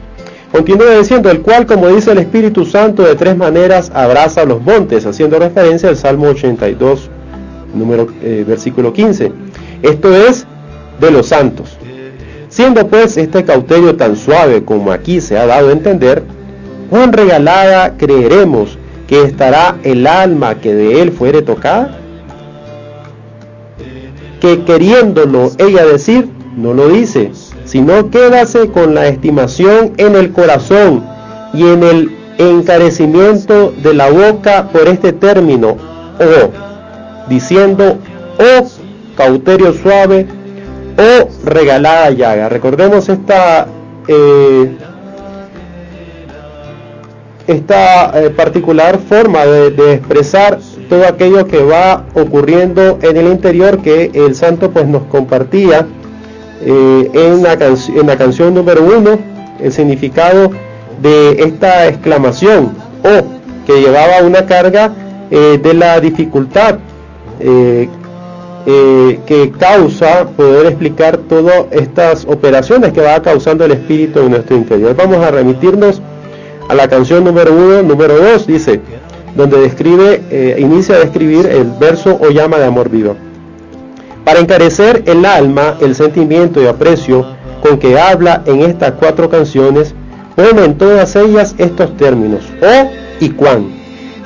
Continúa 0.52 0.98
diciendo, 0.98 1.32
el 1.32 1.42
cual, 1.42 1.66
como 1.66 1.88
dice 1.88 2.12
el 2.12 2.18
Espíritu 2.18 2.66
Santo, 2.66 3.04
de 3.04 3.16
tres 3.16 3.38
maneras 3.38 3.90
abraza 3.94 4.44
los 4.44 4.62
montes, 4.62 5.06
haciendo 5.06 5.40
referencia 5.40 5.88
al 5.88 5.96
Salmo 5.96 6.28
82, 6.28 7.10
número, 7.74 8.08
eh, 8.22 8.44
versículo 8.46 8.92
15. 8.92 9.32
Esto 9.82 10.14
es 10.14 10.46
de 11.00 11.12
los 11.12 11.28
santos. 11.28 11.78
Siendo 12.50 12.86
pues 12.88 13.16
este 13.16 13.46
cauterio 13.46 13.96
tan 13.96 14.18
suave 14.18 14.66
como 14.66 14.92
aquí 14.92 15.22
se 15.22 15.38
ha 15.38 15.46
dado 15.46 15.70
a 15.70 15.72
entender, 15.72 16.22
cuán 16.90 17.14
regalada 17.14 17.96
creeremos 17.96 18.78
que 19.12 19.24
estará 19.24 19.76
el 19.84 20.08
alma 20.08 20.56
que 20.62 20.74
de 20.74 21.02
él 21.02 21.12
fuere 21.12 21.41
tocada? 21.41 22.00
Que 24.39 24.63
queriéndolo 24.63 25.52
ella 25.58 25.86
decir, 25.86 26.30
no 26.56 26.74
lo 26.74 26.88
dice, 26.88 27.32
sino 27.65 28.10
quédase 28.10 28.69
con 28.69 28.95
la 28.95 29.08
estimación 29.08 29.91
en 29.97 30.15
el 30.15 30.32
corazón 30.32 31.04
y 31.54 31.63
en 31.63 31.84
el 31.84 32.17
encarecimiento 32.38 33.74
de 33.84 33.93
la 33.93 34.10
boca 34.10 34.69
por 34.71 34.88
este 34.88 35.12
término, 35.12 35.71
o, 35.71 37.30
diciendo, 37.30 37.97
oh 38.39 38.65
cauterio 39.17 39.74
suave, 39.74 40.26
o 40.97 41.28
regalada 41.43 42.12
llaga. 42.12 42.47
Recordemos 42.47 43.10
esta 43.10 43.67
eh, 44.08 44.78
esta 47.52 48.12
eh, 48.20 48.30
particular 48.30 49.00
forma 49.00 49.46
de, 49.46 49.94
expresar 49.94 50.60
todo 50.90 51.06
aquello 51.06 51.46
que 51.46 51.64
va 51.64 52.06
ocurriendo 52.14 53.00
en 53.02 53.18
el 53.18 53.28
interior 53.28 53.82
que 53.82 54.12
el 54.14 54.36
santo 54.36 54.72
pues 54.72 54.88
nos 54.88 55.04
compartía 55.04 55.86
eh, 56.62 57.10
en, 57.14 57.44
la 57.44 57.54
en 57.54 58.08
la 58.08 58.18
canción 58.18 58.54
número 58.54 58.84
uno, 58.84 59.18
el 59.60 59.72
significado 59.72 60.52
de 61.02 61.44
esta 61.44 61.88
exclamación 61.88 62.74
o 63.04 63.66
que 63.66 63.82
llevaba 63.82 64.26
una 64.26 64.46
carga 64.46 64.92
eh, 65.30 65.60
de 65.62 65.74
la 65.74 66.00
dificultad 66.00 66.80
que 69.26 69.52
causa 69.58 70.28
poder 70.38 70.68
explicar 70.68 71.18
todas 71.18 71.66
estas 71.72 72.26
operaciones 72.26 72.94
que 72.94 73.02
va 73.02 73.20
causando 73.22 73.66
el 73.66 73.72
espíritu 73.72 74.20
en 74.20 74.32
nuestro 74.32 74.56
interior. 74.56 74.96
Vamos 74.96 75.18
a 75.18 75.32
remitirnos 75.32 76.00
a 76.72 76.74
la 76.74 76.88
canción 76.88 77.24
número 77.26 77.54
uno, 77.54 77.84
número 77.84 78.18
dos, 78.18 78.48
dice, 78.48 78.80
donde 79.36 79.60
describe, 79.60 80.24
eh, 80.32 80.56
inicia 80.58 80.96
a 80.96 81.00
describir 81.00 81.46
el 81.46 81.66
verso 81.66 82.18
o 82.22 82.30
llama 82.30 82.60
de 82.60 82.66
amor 82.66 82.90
vivo. 82.90 83.18
Para 84.24 84.40
encarecer 84.40 85.04
el 85.06 85.26
alma, 85.26 85.76
el 85.82 85.96
sentimiento 85.96 86.62
y 86.62 86.68
aprecio 86.68 87.26
con 87.62 87.78
que 87.78 88.00
habla 88.00 88.42
en 88.46 88.62
estas 88.62 88.94
cuatro 88.94 89.30
canciones, 89.30 89.94
pone 90.38 90.64
en 90.64 90.78
todas 90.78 91.14
ellas 91.18 91.56
estos 91.58 91.98
términos, 91.98 92.46
o 92.62 92.90
y 93.20 93.32
cuán, 93.32 93.68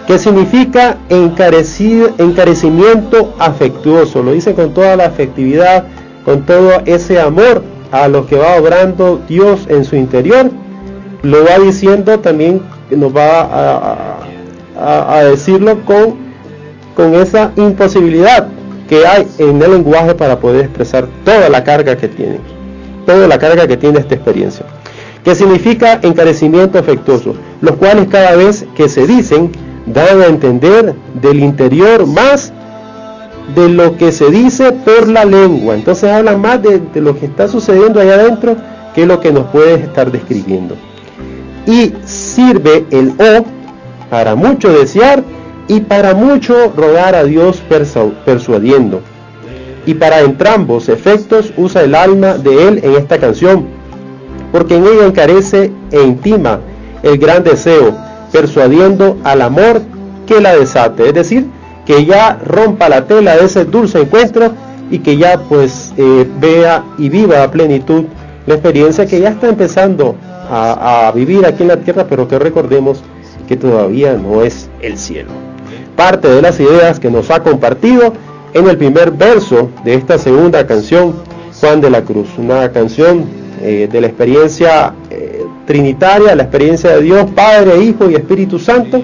que 0.06 0.20
significa 0.20 0.98
encarecimiento 1.10 3.34
afectuoso, 3.40 4.22
lo 4.22 4.34
dice 4.34 4.54
con 4.54 4.72
toda 4.72 4.96
la 4.96 5.08
afectividad, 5.08 5.86
con 6.24 6.46
todo 6.46 6.74
ese 6.86 7.20
amor 7.20 7.64
a 7.92 8.08
lo 8.08 8.28
que 8.28 8.36
va 8.36 8.58
obrando 8.58 9.20
Dios 9.28 9.66
en 9.68 9.84
su 9.84 9.96
interior 9.96 10.52
lo 11.26 11.44
va 11.44 11.58
diciendo 11.58 12.20
también, 12.20 12.62
nos 12.92 13.16
va 13.16 14.22
a, 14.78 15.24
decirlo 15.24 15.80
con, 15.86 17.16
esa 17.16 17.52
imposibilidad 17.56 18.48
que 18.88 19.06
hay 19.08 19.28
en 19.40 19.62
el 19.62 19.72
lenguaje 19.72 20.14
para 20.14 20.40
poder 20.40 20.66
expresar 20.66 21.08
toda 21.24 21.50
la 21.50 21.64
carga 21.64 21.98
que 21.98 22.08
tiene, 22.08 22.40
toda 23.08 23.28
la 23.28 23.40
carga 23.40 23.68
que 23.68 23.76
tiene 23.76 24.00
esta 24.00 24.14
experiencia, 24.14 24.66
que 25.24 25.34
significa 25.34 26.00
encarecimiento 26.04 26.78
afectuoso, 26.78 27.34
los 27.60 27.76
cuales 27.78 28.08
cada 28.08 28.36
vez 28.36 28.66
que 28.76 28.88
se 28.88 29.08
dicen 29.08 29.52
dan 29.88 30.22
a 30.22 30.28
entender 30.28 30.94
del 31.22 31.40
interior 31.40 32.06
más 32.06 32.54
de 33.56 33.68
lo 33.70 33.98
que 33.98 34.12
se 34.12 34.30
dice 34.30 34.72
por 34.72 35.08
la 35.08 35.26
lengua. 35.26 35.76
Entonces 35.76 36.10
habla 36.12 36.38
más 36.38 36.62
de, 36.62 36.80
de 36.94 37.02
lo 37.02 37.18
que 37.18 37.26
está 37.26 37.48
sucediendo 37.48 38.00
allá 38.00 38.14
adentro 38.14 38.56
que 38.94 39.06
lo 39.06 39.20
que 39.20 39.32
nos 39.32 39.46
puede 39.48 39.76
estar 39.76 40.12
describiendo 40.12 40.76
y 41.66 41.94
sirve 42.06 42.86
el 42.92 43.14
O 43.20 43.46
para 44.10 44.36
mucho 44.36 44.72
desear 44.72 45.24
y 45.68 45.82
para 45.82 46.14
mucho 46.14 46.72
rogar 46.76 47.16
a 47.16 47.24
Dios 47.24 47.62
persuadiendo. 48.26 49.02
Y 49.86 49.96
para 49.96 50.22
entrambos 50.22 50.90
efectos 50.90 51.54
usa 51.58 51.84
el 51.84 51.96
alma 51.96 52.38
de 52.38 52.68
él 52.68 52.80
en 52.84 52.96
esta 52.96 53.18
canción, 53.18 53.66
porque 54.52 54.78
en 54.78 54.86
ella 54.86 55.06
encarece 55.06 55.72
e 55.92 56.02
intima 56.02 56.60
el 57.04 57.18
gran 57.18 57.44
deseo, 57.44 57.96
persuadiendo 58.32 59.18
al 59.24 59.42
amor 59.42 59.82
que 60.26 60.42
la 60.42 60.56
desate, 60.56 61.08
es 61.08 61.14
decir, 61.14 61.48
que 61.86 62.06
ya 62.06 62.40
rompa 62.44 62.90
la 62.90 63.06
tela 63.06 63.36
de 63.36 63.46
ese 63.46 63.66
dulce 63.66 64.02
encuentro 64.02 64.52
y 64.90 65.00
que 65.00 65.18
ya 65.18 65.40
pues 65.50 65.94
eh, 65.98 66.28
vea 66.40 66.84
y 66.98 67.10
viva 67.10 67.44
a 67.44 67.52
plenitud 67.52 68.06
la 68.48 68.56
experiencia 68.56 69.06
que 69.06 69.20
ya 69.20 69.30
está 69.30 69.50
empezando 69.50 70.16
a, 70.50 71.12
vivir 71.14 71.46
aquí 71.46 71.64
en 71.64 71.70
la 71.70 71.78
tierra, 71.78 72.06
pero 72.10 72.28
que 72.28 72.40
recordemos 72.40 73.02
que 73.48 73.56
todavía 73.56 74.14
no 74.14 74.42
es 74.42 74.70
el 74.82 74.98
cielo. 74.98 75.30
Parte 75.96 76.28
de 76.28 76.42
las 76.42 76.60
ideas 76.60 77.00
que 77.00 77.10
nos 77.10 77.30
ha 77.32 77.42
compartido 77.42 78.14
en 78.54 78.68
el 78.68 78.78
primer 78.78 79.12
verso 79.12 79.70
de 79.84 79.96
esta 79.96 80.18
segunda 80.18 80.66
canción, 80.66 81.14
Juan 81.60 81.82
de 81.82 81.90
la 81.90 82.02
Cruz, 82.02 82.28
una 82.38 82.72
canción 82.72 83.26
eh, 83.62 83.88
de 83.92 84.02
la 84.02 84.08
experiencia 84.08 84.94
eh, 85.10 85.46
trinitaria, 85.66 86.36
la 86.36 86.44
experiencia 86.44 86.92
de 86.96 87.02
Dios, 87.02 87.30
Padre, 87.36 87.82
Hijo 87.84 88.10
y 88.10 88.16
Espíritu 88.16 88.60
Santo, 88.60 89.02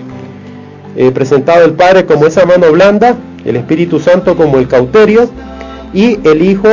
eh, 0.95 1.11
presentado 1.11 1.65
el 1.65 1.73
Padre 1.73 2.05
como 2.05 2.25
esa 2.25 2.45
mano 2.45 2.71
blanda, 2.71 3.15
el 3.45 3.55
Espíritu 3.55 3.99
Santo 3.99 4.35
como 4.35 4.57
el 4.57 4.67
cauterio 4.67 5.29
y 5.93 6.19
el 6.27 6.41
Hijo 6.41 6.69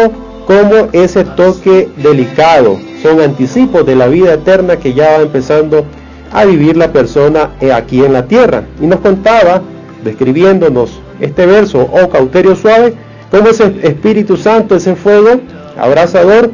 como 0.46 0.88
ese 0.92 1.24
toque 1.24 1.88
delicado, 1.96 2.78
son 3.02 3.20
anticipos 3.20 3.86
de 3.86 3.96
la 3.96 4.08
vida 4.08 4.34
eterna 4.34 4.76
que 4.76 4.94
ya 4.94 5.18
va 5.18 5.22
empezando 5.22 5.84
a 6.32 6.44
vivir 6.44 6.76
la 6.76 6.92
persona 6.92 7.50
aquí 7.74 8.04
en 8.04 8.12
la 8.12 8.26
tierra. 8.26 8.64
Y 8.80 8.86
nos 8.86 9.00
contaba, 9.00 9.62
describiéndonos 10.04 11.00
este 11.20 11.46
verso, 11.46 11.88
oh 11.92 12.08
cauterio 12.08 12.54
suave, 12.56 12.94
como 13.30 13.48
ese 13.48 13.74
Espíritu 13.82 14.36
Santo, 14.36 14.76
ese 14.76 14.94
fuego 14.94 15.40
abrazador, 15.76 16.50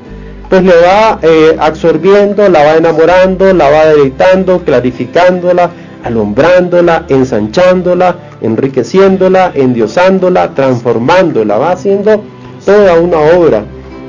pues 0.48 0.62
le 0.62 0.74
va 0.74 1.18
eh, 1.22 1.56
absorbiendo, 1.58 2.48
la 2.48 2.64
va 2.64 2.76
enamorando, 2.76 3.52
la 3.52 3.70
va 3.70 3.86
deleitando, 3.86 4.60
clarificándola, 4.60 5.70
alumbrándola, 6.04 7.06
ensanchándola, 7.08 8.16
enriqueciéndola, 8.42 9.52
endiosándola, 9.54 10.54
transformándola, 10.54 11.56
va 11.56 11.72
haciendo 11.72 12.22
toda 12.64 13.00
una 13.00 13.18
obra 13.18 13.64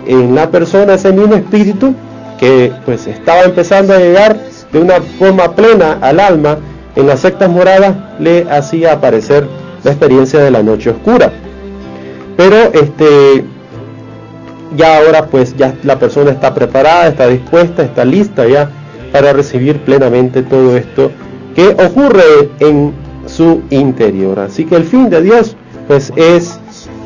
en 0.06 0.36
la 0.36 0.50
persona, 0.52 0.96
ese 0.96 1.12
mismo 1.14 1.36
espíritu 1.36 1.96
que 2.40 2.72
pues 2.86 3.08
estaba 3.08 3.44
empezando 3.44 3.94
a 3.94 3.98
llegar 3.98 4.38
de 4.72 4.80
una 4.80 5.02
forma 5.02 5.56
plena 5.56 5.98
al 6.02 6.20
alma 6.20 6.58
en 6.96 7.08
las 7.08 7.22
sectas 7.22 7.50
moradas 7.50 7.96
le 8.20 8.50
hacía 8.50 8.94
aparecer 8.94 9.48
la 9.84 9.92
experiencia 9.92 10.40
de 10.42 10.52
la 10.52 10.64
noche 10.64 10.90
oscura. 10.90 11.32
Pero 12.38 12.56
este 12.74 13.46
ya 14.76 14.98
ahora 14.98 15.28
pues 15.28 15.56
ya 15.56 15.74
la 15.84 15.98
persona 15.98 16.32
está 16.32 16.54
preparada 16.54 17.08
está 17.08 17.28
dispuesta 17.28 17.84
está 17.84 18.04
lista 18.04 18.46
ya 18.46 18.70
para 19.14 19.32
recibir 19.32 19.80
plenamente 19.82 20.44
todo 20.44 20.76
esto 20.76 21.12
que 21.56 21.70
ocurre 21.70 22.50
en 22.60 22.94
su 23.26 23.62
interior. 23.70 24.40
Así 24.40 24.66
que 24.66 24.76
el 24.76 24.84
fin 24.84 25.10
de 25.10 25.22
Dios 25.22 25.56
pues 25.88 26.12
es 26.16 26.60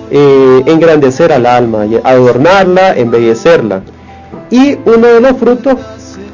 eh, 0.09 0.63
engrandecer 0.65 1.31
al 1.31 1.45
alma 1.45 1.85
adornarla 2.03 2.97
embellecerla 2.97 3.83
y 4.49 4.77
uno 4.85 5.07
de 5.07 5.21
los 5.21 5.37
frutos 5.37 5.77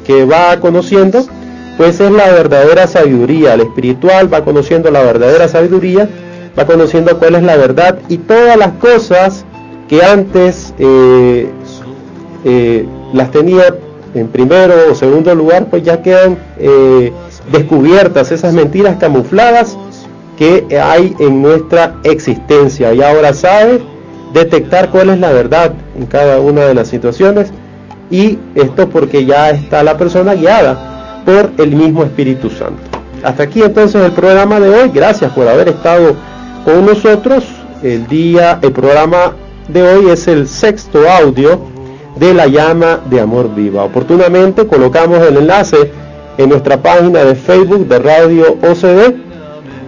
que 0.06 0.24
va 0.24 0.58
conociendo, 0.60 1.26
pues 1.76 2.00
es 2.00 2.10
la 2.10 2.30
verdadera 2.30 2.86
sabiduría. 2.86 3.54
El 3.54 3.62
espiritual 3.62 4.32
va 4.32 4.44
conociendo 4.44 4.90
la 4.90 5.02
verdadera 5.02 5.48
sabiduría, 5.48 6.08
va 6.58 6.66
conociendo 6.66 7.18
cuál 7.18 7.34
es 7.34 7.42
la 7.42 7.56
verdad 7.56 7.98
y 8.08 8.18
todas 8.18 8.56
las 8.56 8.72
cosas 8.74 9.44
que 9.88 10.02
antes 10.02 10.74
eh, 10.78 11.50
eh, 12.44 12.86
las 13.12 13.30
tenía 13.30 13.74
en 14.14 14.28
primero 14.28 14.74
o 14.90 14.94
segundo 14.94 15.34
lugar, 15.34 15.66
pues 15.66 15.82
ya 15.82 16.02
quedan 16.02 16.38
eh, 16.58 17.12
descubiertas, 17.52 18.32
esas 18.32 18.54
mentiras 18.54 18.96
camufladas 18.96 19.76
que 20.38 20.66
hay 20.80 21.14
en 21.18 21.42
nuestra 21.42 21.96
existencia. 22.04 22.94
Y 22.94 23.02
ahora 23.02 23.34
sabe 23.34 23.82
detectar 24.32 24.90
cuál 24.90 25.10
es 25.10 25.20
la 25.20 25.32
verdad 25.32 25.72
en 25.98 26.06
cada 26.06 26.40
una 26.40 26.62
de 26.62 26.74
las 26.74 26.88
situaciones. 26.88 27.52
Y 28.10 28.38
esto 28.54 28.88
porque 28.88 29.24
ya 29.24 29.50
está 29.50 29.82
la 29.82 29.96
persona 29.96 30.34
guiada 30.34 31.22
por 31.24 31.50
el 31.58 31.74
mismo 31.74 32.04
Espíritu 32.04 32.50
Santo. 32.50 32.82
Hasta 33.22 33.42
aquí 33.42 33.62
entonces 33.62 34.02
el 34.04 34.12
programa 34.12 34.60
de 34.60 34.68
hoy. 34.68 34.90
Gracias 34.94 35.32
por 35.32 35.48
haber 35.48 35.68
estado 35.68 36.14
con 36.64 36.86
nosotros. 36.86 37.44
El 37.82 38.06
día, 38.06 38.58
el 38.62 38.72
programa 38.72 39.34
de 39.68 39.82
hoy 39.82 40.10
es 40.10 40.28
el 40.28 40.48
sexto 40.48 41.08
audio 41.08 41.60
de 42.16 42.32
la 42.32 42.46
llama 42.46 43.00
de 43.10 43.20
amor 43.20 43.54
viva. 43.54 43.84
Oportunamente 43.84 44.66
colocamos 44.66 45.20
el 45.26 45.36
enlace 45.36 45.90
en 46.38 46.48
nuestra 46.48 46.80
página 46.80 47.24
de 47.24 47.34
Facebook 47.34 47.86
de 47.88 47.98
Radio 47.98 48.56
OCD 48.62 49.14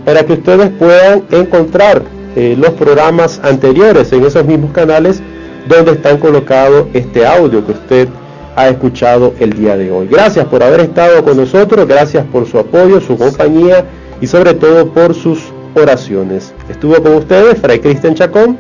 para 0.05 0.25
que 0.25 0.35
ustedes 0.35 0.71
puedan 0.71 1.25
encontrar 1.31 2.03
eh, 2.37 2.57
los 2.59 2.71
programas 2.71 3.41
anteriores 3.43 4.13
en 4.13 4.25
esos 4.25 4.45
mismos 4.45 4.73
canales 4.73 5.23
donde 5.69 5.93
están 5.93 6.19
colocados 6.19 6.87
este 6.95 7.27
audio 7.27 7.65
que 7.65 7.73
usted 7.73 8.09
ha 8.57 8.69
escuchado 8.69 9.35
el 9.39 9.53
día 9.53 9.77
de 9.77 9.91
hoy. 9.91 10.09
Gracias 10.09 10.47
por 10.47 10.63
haber 10.63 10.81
estado 10.81 11.23
con 11.23 11.37
nosotros, 11.37 11.87
gracias 11.87 12.25
por 12.27 12.47
su 12.47 12.59
apoyo, 12.59 13.01
su 13.01 13.17
compañía 13.17 13.85
y 14.21 14.27
sobre 14.27 14.55
todo 14.55 14.93
por 14.93 15.15
sus 15.15 15.53
oraciones. 15.75 16.53
Estuvo 16.69 17.01
con 17.03 17.15
ustedes 17.15 17.61
Fray 17.61 17.79
Cristian 17.79 18.15
Chacón, 18.15 18.57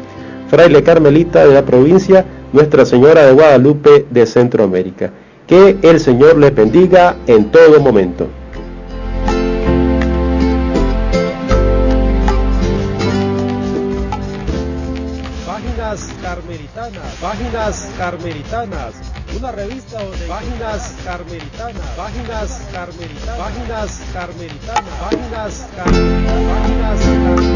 fraile 0.48 0.82
carmelita 0.82 1.44
de 1.44 1.54
la 1.54 1.64
provincia 1.64 2.24
Nuestra 2.52 2.84
Señora 2.84 3.26
de 3.26 3.32
Guadalupe 3.32 4.06
de 4.10 4.26
Centroamérica. 4.26 5.10
Que 5.46 5.78
el 5.82 5.98
Señor 5.98 6.38
le 6.38 6.50
bendiga 6.50 7.16
en 7.26 7.50
todo 7.50 7.80
momento. 7.80 8.28
Páginas 17.20 17.90
Carmelitanas, 17.98 18.94
una 19.36 19.50
revista 19.50 20.00
donde 20.00 20.24
Páginas 20.26 20.94
Carmelitanas, 21.04 21.82
Páginas 21.96 22.62
Carmelitanas, 22.72 23.38
Páginas 23.38 24.02
Carmelitanas, 24.12 24.84
Páginas 25.00 25.66
Carmelitanas, 25.74 26.48
Páginas 26.48 27.38